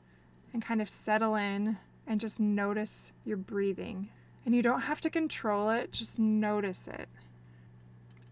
and 0.55 0.65
kind 0.65 0.81
of 0.81 0.89
settle 0.89 1.35
in 1.35 1.77
and 2.07 2.21
just 2.21 2.41
notice 2.41 3.13
your 3.25 3.37
breathing. 3.37 4.09
And 4.47 4.55
you 4.55 4.63
don't 4.63 4.83
have 4.83 5.01
to 5.01 5.11
control 5.11 5.69
it, 5.71 5.93
just 5.93 6.19
notice 6.19 6.87
it. 6.87 7.09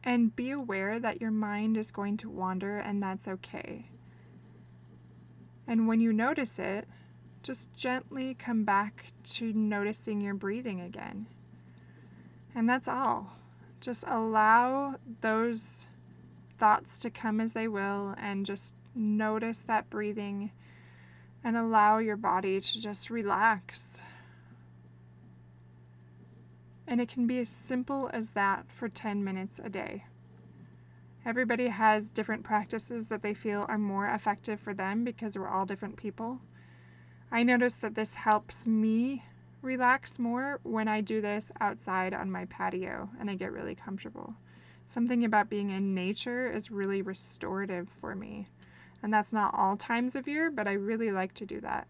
And 0.04 0.34
be 0.34 0.50
aware 0.50 0.98
that 0.98 1.20
your 1.20 1.30
mind 1.30 1.76
is 1.76 1.90
going 1.90 2.16
to 2.18 2.30
wander, 2.30 2.78
and 2.78 3.02
that's 3.02 3.28
okay. 3.28 3.90
And 5.66 5.86
when 5.88 6.00
you 6.00 6.12
notice 6.12 6.58
it, 6.58 6.86
just 7.42 7.72
gently 7.74 8.34
come 8.34 8.64
back 8.64 9.06
to 9.24 9.52
noticing 9.52 10.20
your 10.20 10.34
breathing 10.34 10.80
again. 10.80 11.26
And 12.54 12.68
that's 12.68 12.88
all. 12.88 13.36
Just 13.80 14.04
allow 14.06 14.96
those 15.22 15.86
thoughts 16.58 16.98
to 17.00 17.10
come 17.10 17.40
as 17.40 17.52
they 17.52 17.66
will 17.66 18.14
and 18.18 18.46
just 18.46 18.76
notice 18.94 19.62
that 19.62 19.90
breathing 19.90 20.52
and 21.44 21.56
allow 21.56 21.98
your 21.98 22.16
body 22.16 22.60
to 22.60 22.80
just 22.80 23.10
relax. 23.10 24.00
And 26.86 27.00
it 27.00 27.08
can 27.08 27.26
be 27.26 27.38
as 27.38 27.48
simple 27.48 28.10
as 28.12 28.28
that 28.28 28.66
for 28.68 28.88
10 28.88 29.24
minutes 29.24 29.60
a 29.62 29.68
day. 29.68 30.04
Everybody 31.24 31.68
has 31.68 32.10
different 32.10 32.42
practices 32.42 33.06
that 33.08 33.22
they 33.22 33.32
feel 33.32 33.64
are 33.68 33.78
more 33.78 34.08
effective 34.08 34.60
for 34.60 34.74
them 34.74 35.04
because 35.04 35.38
we're 35.38 35.48
all 35.48 35.66
different 35.66 35.96
people. 35.96 36.40
I 37.30 37.44
notice 37.44 37.76
that 37.76 37.94
this 37.94 38.16
helps 38.16 38.66
me 38.66 39.24
relax 39.62 40.18
more 40.18 40.58
when 40.64 40.88
I 40.88 41.00
do 41.00 41.20
this 41.20 41.52
outside 41.60 42.12
on 42.12 42.30
my 42.30 42.46
patio 42.46 43.10
and 43.20 43.30
I 43.30 43.36
get 43.36 43.52
really 43.52 43.76
comfortable. 43.76 44.34
Something 44.86 45.24
about 45.24 45.48
being 45.48 45.70
in 45.70 45.94
nature 45.94 46.50
is 46.50 46.70
really 46.70 47.00
restorative 47.00 47.88
for 47.88 48.16
me. 48.16 48.48
And 49.02 49.12
that's 49.12 49.32
not 49.32 49.54
all 49.54 49.76
times 49.76 50.14
of 50.14 50.28
year, 50.28 50.50
but 50.50 50.68
I 50.68 50.72
really 50.72 51.10
like 51.10 51.34
to 51.34 51.46
do 51.46 51.60
that. 51.60 51.88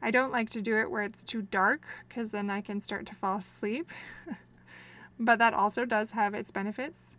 I 0.00 0.10
don't 0.10 0.32
like 0.32 0.48
to 0.50 0.62
do 0.62 0.78
it 0.78 0.90
where 0.90 1.02
it's 1.02 1.24
too 1.24 1.42
dark 1.42 1.82
because 2.08 2.30
then 2.30 2.50
I 2.50 2.60
can 2.60 2.80
start 2.80 3.04
to 3.06 3.14
fall 3.14 3.38
asleep. 3.38 3.90
but 5.18 5.38
that 5.38 5.54
also 5.54 5.84
does 5.84 6.12
have 6.12 6.34
its 6.34 6.50
benefits. 6.50 7.16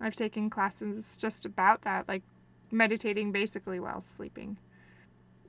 I've 0.00 0.14
taken 0.14 0.50
classes 0.50 1.16
just 1.20 1.44
about 1.44 1.82
that, 1.82 2.08
like 2.08 2.22
meditating 2.70 3.32
basically 3.32 3.78
while 3.78 4.00
sleeping. 4.00 4.58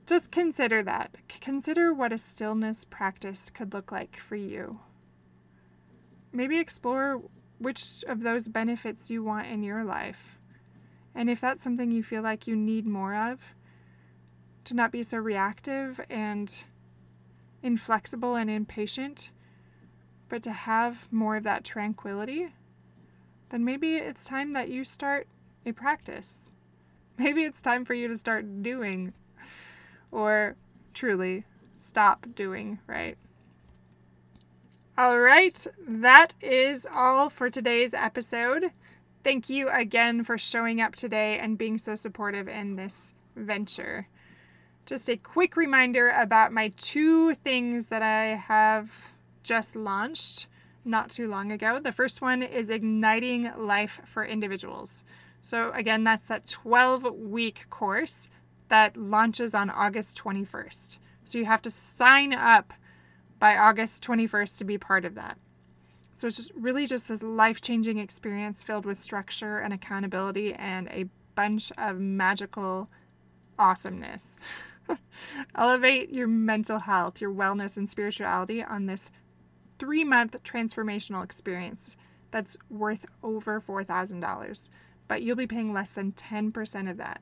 Just 0.06 0.30
consider 0.30 0.82
that. 0.82 1.14
Consider 1.40 1.94
what 1.94 2.12
a 2.12 2.18
stillness 2.18 2.84
practice 2.84 3.48
could 3.50 3.72
look 3.72 3.90
like 3.90 4.16
for 4.16 4.36
you. 4.36 4.80
Maybe 6.32 6.58
explore 6.58 7.22
which 7.58 8.04
of 8.06 8.22
those 8.22 8.48
benefits 8.48 9.10
you 9.10 9.22
want 9.24 9.46
in 9.46 9.62
your 9.62 9.82
life. 9.82 10.38
And 11.14 11.30
if 11.30 11.40
that's 11.40 11.62
something 11.62 11.90
you 11.90 12.02
feel 12.02 12.22
like 12.22 12.46
you 12.46 12.56
need 12.56 12.86
more 12.86 13.14
of, 13.14 13.40
to 14.64 14.74
not 14.74 14.90
be 14.90 15.02
so 15.02 15.18
reactive 15.18 16.00
and 16.08 16.64
inflexible 17.62 18.34
and 18.34 18.50
impatient, 18.50 19.30
but 20.28 20.42
to 20.42 20.52
have 20.52 21.12
more 21.12 21.36
of 21.36 21.44
that 21.44 21.64
tranquility 21.64 22.50
then 23.54 23.64
maybe 23.64 23.94
it's 23.94 24.24
time 24.24 24.52
that 24.54 24.68
you 24.68 24.82
start 24.82 25.28
a 25.64 25.70
practice. 25.70 26.50
Maybe 27.18 27.44
it's 27.44 27.62
time 27.62 27.84
for 27.84 27.94
you 27.94 28.08
to 28.08 28.18
start 28.18 28.64
doing 28.64 29.12
or 30.10 30.56
truly 30.92 31.44
stop 31.78 32.26
doing, 32.34 32.80
right? 32.88 33.16
All 34.98 35.20
right, 35.20 35.64
that 35.86 36.34
is 36.40 36.84
all 36.92 37.30
for 37.30 37.48
today's 37.48 37.94
episode. 37.94 38.72
Thank 39.24 39.48
you 39.48 39.70
again 39.70 40.22
for 40.22 40.36
showing 40.36 40.82
up 40.82 40.94
today 40.94 41.38
and 41.38 41.56
being 41.56 41.78
so 41.78 41.94
supportive 41.94 42.46
in 42.46 42.76
this 42.76 43.14
venture. 43.34 44.06
Just 44.84 45.08
a 45.08 45.16
quick 45.16 45.56
reminder 45.56 46.10
about 46.10 46.52
my 46.52 46.68
two 46.76 47.32
things 47.32 47.86
that 47.86 48.02
I 48.02 48.36
have 48.36 49.14
just 49.42 49.76
launched 49.76 50.46
not 50.84 51.08
too 51.08 51.26
long 51.26 51.50
ago. 51.50 51.80
The 51.80 51.90
first 51.90 52.20
one 52.20 52.42
is 52.42 52.68
Igniting 52.68 53.50
Life 53.56 54.02
for 54.04 54.26
Individuals. 54.26 55.06
So, 55.40 55.72
again, 55.72 56.04
that's 56.04 56.28
that 56.28 56.46
12 56.46 57.04
week 57.14 57.64
course 57.70 58.28
that 58.68 58.94
launches 58.94 59.54
on 59.54 59.70
August 59.70 60.22
21st. 60.22 60.98
So, 61.24 61.38
you 61.38 61.46
have 61.46 61.62
to 61.62 61.70
sign 61.70 62.34
up 62.34 62.74
by 63.38 63.56
August 63.56 64.04
21st 64.04 64.58
to 64.58 64.64
be 64.64 64.76
part 64.76 65.06
of 65.06 65.14
that. 65.14 65.38
So, 66.16 66.26
it's 66.26 66.36
just 66.36 66.52
really 66.54 66.86
just 66.86 67.08
this 67.08 67.22
life 67.22 67.60
changing 67.60 67.98
experience 67.98 68.62
filled 68.62 68.86
with 68.86 68.98
structure 68.98 69.58
and 69.58 69.72
accountability 69.72 70.54
and 70.54 70.88
a 70.88 71.06
bunch 71.34 71.72
of 71.78 71.98
magical 71.98 72.88
awesomeness. 73.58 74.38
Elevate 75.54 76.10
your 76.10 76.26
mental 76.26 76.78
health, 76.78 77.20
your 77.20 77.32
wellness, 77.32 77.76
and 77.76 77.88
spirituality 77.88 78.62
on 78.62 78.86
this 78.86 79.10
three 79.78 80.04
month 80.04 80.36
transformational 80.44 81.24
experience 81.24 81.96
that's 82.30 82.56
worth 82.68 83.06
over 83.22 83.60
$4,000, 83.60 84.70
but 85.06 85.22
you'll 85.22 85.36
be 85.36 85.46
paying 85.46 85.72
less 85.72 85.90
than 85.90 86.12
10% 86.12 86.90
of 86.90 86.96
that. 86.96 87.20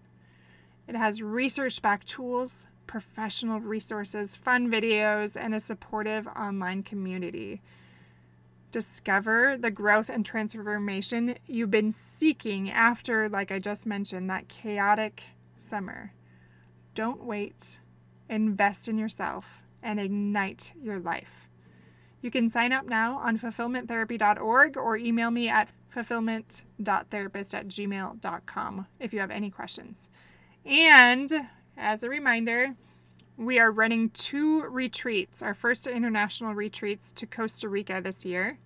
It 0.89 0.97
has 0.97 1.23
research 1.23 1.83
backed 1.83 2.09
tools, 2.09 2.67
professional 2.87 3.61
resources, 3.61 4.37
fun 4.37 4.71
videos, 4.71 5.37
and 5.39 5.55
a 5.55 5.61
supportive 5.61 6.27
online 6.29 6.83
community. 6.83 7.61
Discover 8.73 9.59
the 9.59 9.71
growth 9.71 10.09
and 10.09 10.25
transformation 10.25 11.37
you've 11.47 11.71
been 11.71 11.93
seeking 11.93 12.71
after, 12.71 13.29
like 13.29 13.53
I 13.53 13.59
just 13.59 13.87
mentioned, 13.87 14.31
that 14.31 14.49
chaotic 14.49 15.25
summer. 15.59 16.15
Don't 16.95 17.23
wait. 17.23 17.81
Invest 18.31 18.89
in 18.89 18.97
yourself 18.97 19.63
and 19.83 20.01
ignite 20.01 20.73
your 20.83 20.99
life. 20.99 21.49
You 22.23 22.31
can 22.31 22.49
sign 22.49 22.73
up 22.73 22.87
now 22.87 23.19
on 23.19 23.39
fulfillmenttherapy.org 23.39 24.77
or 24.79 24.97
email 24.97 25.31
me 25.31 25.49
at 25.49 25.69
fulfillment.therapist 25.91 27.55
at 27.55 27.69
gmail.com 27.69 28.87
if 28.99 29.13
you 29.13 29.21
have 29.21 29.31
any 29.31 29.51
questions. 29.51 30.09
And 30.65 31.31
as 31.77 32.03
a 32.03 32.09
reminder, 32.09 32.75
we 33.43 33.59
are 33.59 33.71
running 33.71 34.11
two 34.11 34.63
retreats, 34.63 35.43
our 35.43 35.55
first 35.55 35.87
international 35.87 36.55
retreats 36.55 37.13
to 37.13 37.27
Costa 37.27 37.69
Rica 37.69 38.01
this 38.01 38.25
year. 38.25 38.59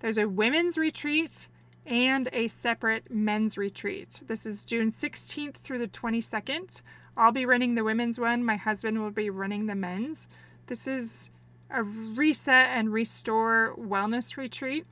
There's 0.00 0.18
a 0.18 0.28
women's 0.28 0.76
retreat 0.76 1.48
and 1.86 2.28
a 2.32 2.48
separate 2.48 3.10
men's 3.10 3.56
retreat. 3.56 4.22
This 4.26 4.44
is 4.44 4.64
June 4.64 4.90
16th 4.90 5.54
through 5.54 5.78
the 5.78 5.88
22nd. 5.88 6.82
I'll 7.16 7.32
be 7.32 7.46
running 7.46 7.74
the 7.74 7.84
women's 7.84 8.18
one, 8.18 8.44
my 8.44 8.56
husband 8.56 9.00
will 9.00 9.10
be 9.10 9.30
running 9.30 9.66
the 9.66 9.74
men's. 9.74 10.28
This 10.66 10.86
is 10.86 11.30
a 11.70 11.82
reset 11.82 12.68
and 12.68 12.92
restore 12.92 13.74
wellness 13.78 14.36
retreat, 14.36 14.86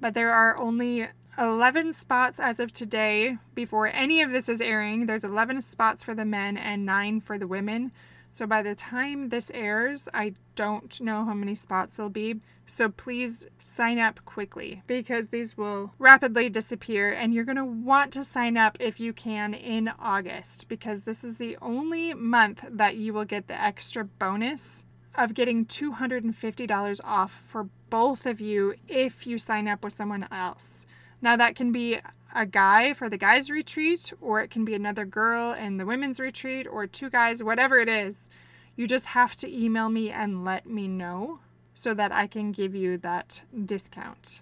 but 0.00 0.14
there 0.14 0.32
are 0.32 0.56
only 0.56 1.08
11 1.38 1.92
spots 1.92 2.40
as 2.40 2.60
of 2.60 2.72
today. 2.72 3.38
Before 3.54 3.88
any 3.88 4.22
of 4.22 4.32
this 4.32 4.48
is 4.48 4.60
airing, 4.60 5.06
there's 5.06 5.24
11 5.24 5.60
spots 5.62 6.02
for 6.02 6.14
the 6.14 6.24
men 6.24 6.56
and 6.56 6.84
9 6.84 7.20
for 7.20 7.38
the 7.38 7.46
women. 7.46 7.92
So 8.30 8.46
by 8.46 8.62
the 8.62 8.74
time 8.74 9.30
this 9.30 9.50
airs, 9.54 10.08
I 10.12 10.34
don't 10.54 11.00
know 11.00 11.24
how 11.24 11.34
many 11.34 11.54
spots 11.54 11.96
there'll 11.96 12.10
be. 12.10 12.40
So 12.66 12.90
please 12.90 13.46
sign 13.58 13.98
up 13.98 14.24
quickly 14.24 14.82
because 14.86 15.28
these 15.28 15.56
will 15.56 15.92
rapidly 15.98 16.48
disappear 16.50 17.12
and 17.12 17.32
you're 17.32 17.44
going 17.44 17.56
to 17.56 17.64
want 17.64 18.12
to 18.12 18.24
sign 18.24 18.56
up 18.56 18.76
if 18.80 19.00
you 19.00 19.12
can 19.12 19.54
in 19.54 19.90
August 19.98 20.68
because 20.68 21.02
this 21.02 21.24
is 21.24 21.38
the 21.38 21.56
only 21.62 22.12
month 22.12 22.64
that 22.68 22.96
you 22.96 23.12
will 23.12 23.24
get 23.24 23.48
the 23.48 23.60
extra 23.60 24.04
bonus 24.04 24.84
of 25.14 25.34
getting 25.34 25.64
$250 25.66 27.00
off 27.04 27.40
for 27.42 27.68
both 27.90 28.26
of 28.26 28.40
you 28.40 28.74
if 28.86 29.26
you 29.26 29.38
sign 29.38 29.66
up 29.66 29.82
with 29.82 29.92
someone 29.92 30.28
else. 30.30 30.86
Now, 31.20 31.36
that 31.36 31.56
can 31.56 31.72
be 31.72 31.98
a 32.34 32.46
guy 32.46 32.92
for 32.92 33.08
the 33.08 33.18
guys' 33.18 33.50
retreat, 33.50 34.12
or 34.20 34.40
it 34.40 34.50
can 34.50 34.64
be 34.64 34.74
another 34.74 35.04
girl 35.04 35.52
in 35.52 35.76
the 35.76 35.86
women's 35.86 36.20
retreat, 36.20 36.66
or 36.66 36.86
two 36.86 37.10
guys, 37.10 37.42
whatever 37.42 37.78
it 37.78 37.88
is. 37.88 38.30
You 38.76 38.86
just 38.86 39.06
have 39.06 39.34
to 39.36 39.52
email 39.52 39.88
me 39.88 40.10
and 40.10 40.44
let 40.44 40.66
me 40.66 40.86
know 40.86 41.40
so 41.74 41.94
that 41.94 42.12
I 42.12 42.26
can 42.26 42.52
give 42.52 42.74
you 42.74 42.98
that 42.98 43.42
discount. 43.64 44.40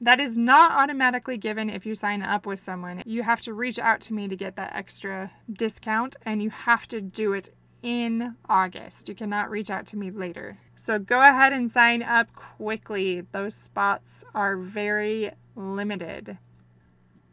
That 0.00 0.20
is 0.20 0.36
not 0.36 0.72
automatically 0.72 1.38
given 1.38 1.70
if 1.70 1.86
you 1.86 1.94
sign 1.94 2.20
up 2.20 2.44
with 2.44 2.58
someone. 2.58 3.02
You 3.06 3.22
have 3.22 3.40
to 3.42 3.54
reach 3.54 3.78
out 3.78 4.00
to 4.02 4.14
me 4.14 4.28
to 4.28 4.36
get 4.36 4.56
that 4.56 4.74
extra 4.74 5.30
discount, 5.50 6.16
and 6.26 6.42
you 6.42 6.50
have 6.50 6.86
to 6.88 7.00
do 7.00 7.32
it 7.32 7.48
in 7.82 8.36
August. 8.48 9.08
You 9.08 9.14
cannot 9.14 9.50
reach 9.50 9.70
out 9.70 9.86
to 9.86 9.96
me 9.96 10.10
later. 10.10 10.58
So 10.74 10.98
go 10.98 11.20
ahead 11.20 11.52
and 11.52 11.70
sign 11.70 12.02
up 12.02 12.32
quickly. 12.34 13.22
Those 13.32 13.54
spots 13.54 14.24
are 14.34 14.56
very 14.56 15.30
limited. 15.56 16.38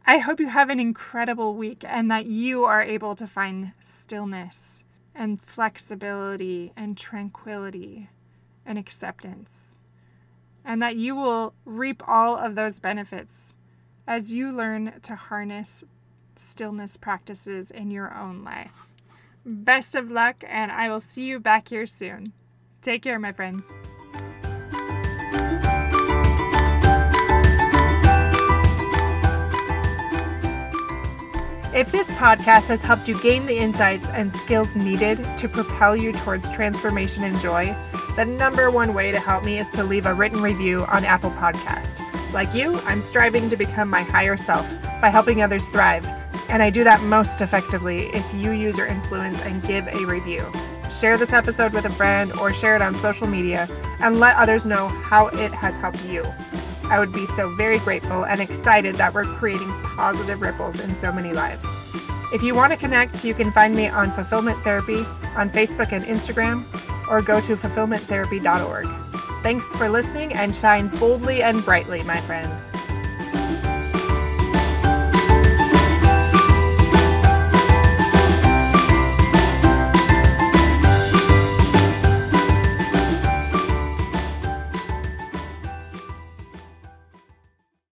I 0.06 0.18
hope 0.18 0.40
you 0.40 0.48
have 0.48 0.70
an 0.70 0.80
incredible 0.80 1.56
week 1.56 1.84
and 1.86 2.10
that 2.10 2.26
you 2.26 2.66
are 2.66 2.82
able 2.82 3.16
to 3.16 3.28
find 3.28 3.74
stillness 3.80 4.84
and 5.14 5.42
flexibility 5.42 6.72
and 6.76 6.98
tranquility 6.98 8.10
and 8.66 8.78
acceptance. 8.78 9.80
And 10.64 10.82
that 10.82 10.96
you 10.96 11.16
will 11.16 11.54
reap 11.66 12.04
all 12.08 12.38
of 12.38 12.56
those 12.56 12.80
benefits 12.80 13.56
as 14.08 14.32
you 14.32 14.52
learn 14.52 14.94
to 15.04 15.16
harness 15.16 15.84
stillness 16.36 16.98
practices 16.98 17.72
in 17.72 17.92
your 17.92 18.14
own 18.14 18.44
life. 18.44 18.94
Best 19.46 19.96
of 19.96 20.12
luck, 20.12 20.44
and 20.48 20.72
I 20.72 20.90
will 20.90 21.00
see 21.00 21.24
you 21.24 21.40
back 21.40 21.70
here 21.70 21.86
soon. 21.86 22.34
Take 22.82 23.04
care, 23.04 23.20
my 23.20 23.32
friends. 23.32 23.78
If 31.74 31.90
this 31.92 32.12
podcast 32.12 32.68
has 32.68 32.84
helped 32.84 33.08
you 33.08 33.20
gain 33.22 33.46
the 33.46 33.58
insights 33.58 34.10
and 34.10 34.32
skills 34.32 34.76
needed 34.76 35.26
to 35.38 35.48
propel 35.48 35.96
you 35.96 36.12
towards 36.12 36.52
transformation 36.52 37.24
and 37.24 37.40
joy, 37.40 37.76
the 38.18 38.26
number 38.26 38.70
one 38.70 38.94
way 38.94 39.12
to 39.12 39.20
help 39.20 39.46
me 39.46 39.58
is 39.58 39.72
to 39.72 39.84
leave 39.84 40.06
a 40.06 40.14
written 40.14 40.42
review 40.42 40.84
on 40.88 41.06
Apple 41.06 41.32
Podcast. 41.32 42.02
Like 42.34 42.54
you, 42.54 42.78
I'm 42.82 43.02
striving 43.02 43.50
to 43.50 43.56
become 43.56 43.90
my 43.90 44.02
higher 44.02 44.36
self 44.36 44.70
by 45.00 45.10
helping 45.10 45.42
others 45.42 45.68
thrive, 45.68 46.06
and 46.50 46.62
I 46.62 46.70
do 46.70 46.84
that 46.84 47.02
most 47.04 47.42
effectively 47.42 48.08
if 48.08 48.34
you 48.34 48.52
use 48.52 48.78
your 48.78 48.88
influence 48.88 49.42
and 49.42 49.64
give 49.64 49.88
a 49.88 50.06
review. 50.06 50.52
Share 50.92 51.18
this 51.18 51.34
episode 51.34 51.74
with 51.74 51.86
a 51.86 51.90
friend 51.90 52.34
or 52.34 52.52
share 52.52 52.76
it 52.76 52.82
on 52.82 53.00
social 53.00 53.28
media 53.28 53.68
and 54.00 54.20
let 54.20 54.36
others 54.36 54.66
know 54.66 54.88
how 54.88 55.28
it 55.28 55.52
has 55.52 55.78
helped 55.78 56.04
you. 56.06 56.24
I 56.84 57.00
would 57.00 57.14
be 57.14 57.26
so 57.26 57.56
very 57.56 57.80
grateful 57.80 58.26
and 58.26 58.42
excited 58.42 58.96
that 58.96 59.14
we're 59.14 59.24
creating 59.24 59.72
positive 59.96 60.42
ripples 60.42 60.82
in 60.82 60.94
so 60.94 61.12
many 61.12 61.32
lives. 61.32 61.80
If 62.34 62.44
you 62.44 62.54
want 62.56 62.72
to 62.72 62.78
connect, 62.78 63.24
you 63.24 63.34
can 63.34 63.52
find 63.52 63.76
me 63.76 63.88
on 63.88 64.12
Fulfillment 64.12 64.62
Therapy 64.64 65.06
on 65.36 65.50
Facebook 65.50 65.94
and 65.94 66.04
Instagram, 66.06 66.66
or 67.10 67.22
go 67.22 67.40
to 67.42 67.56
fulfillmenttherapy.org. 67.56 68.88
Thanks 69.44 69.76
for 69.76 69.90
listening 69.90 70.34
and 70.34 70.56
shine 70.56 70.88
boldly 71.00 71.42
and 71.42 71.64
brightly, 71.64 72.04
my 72.04 72.20
friend. 72.22 72.62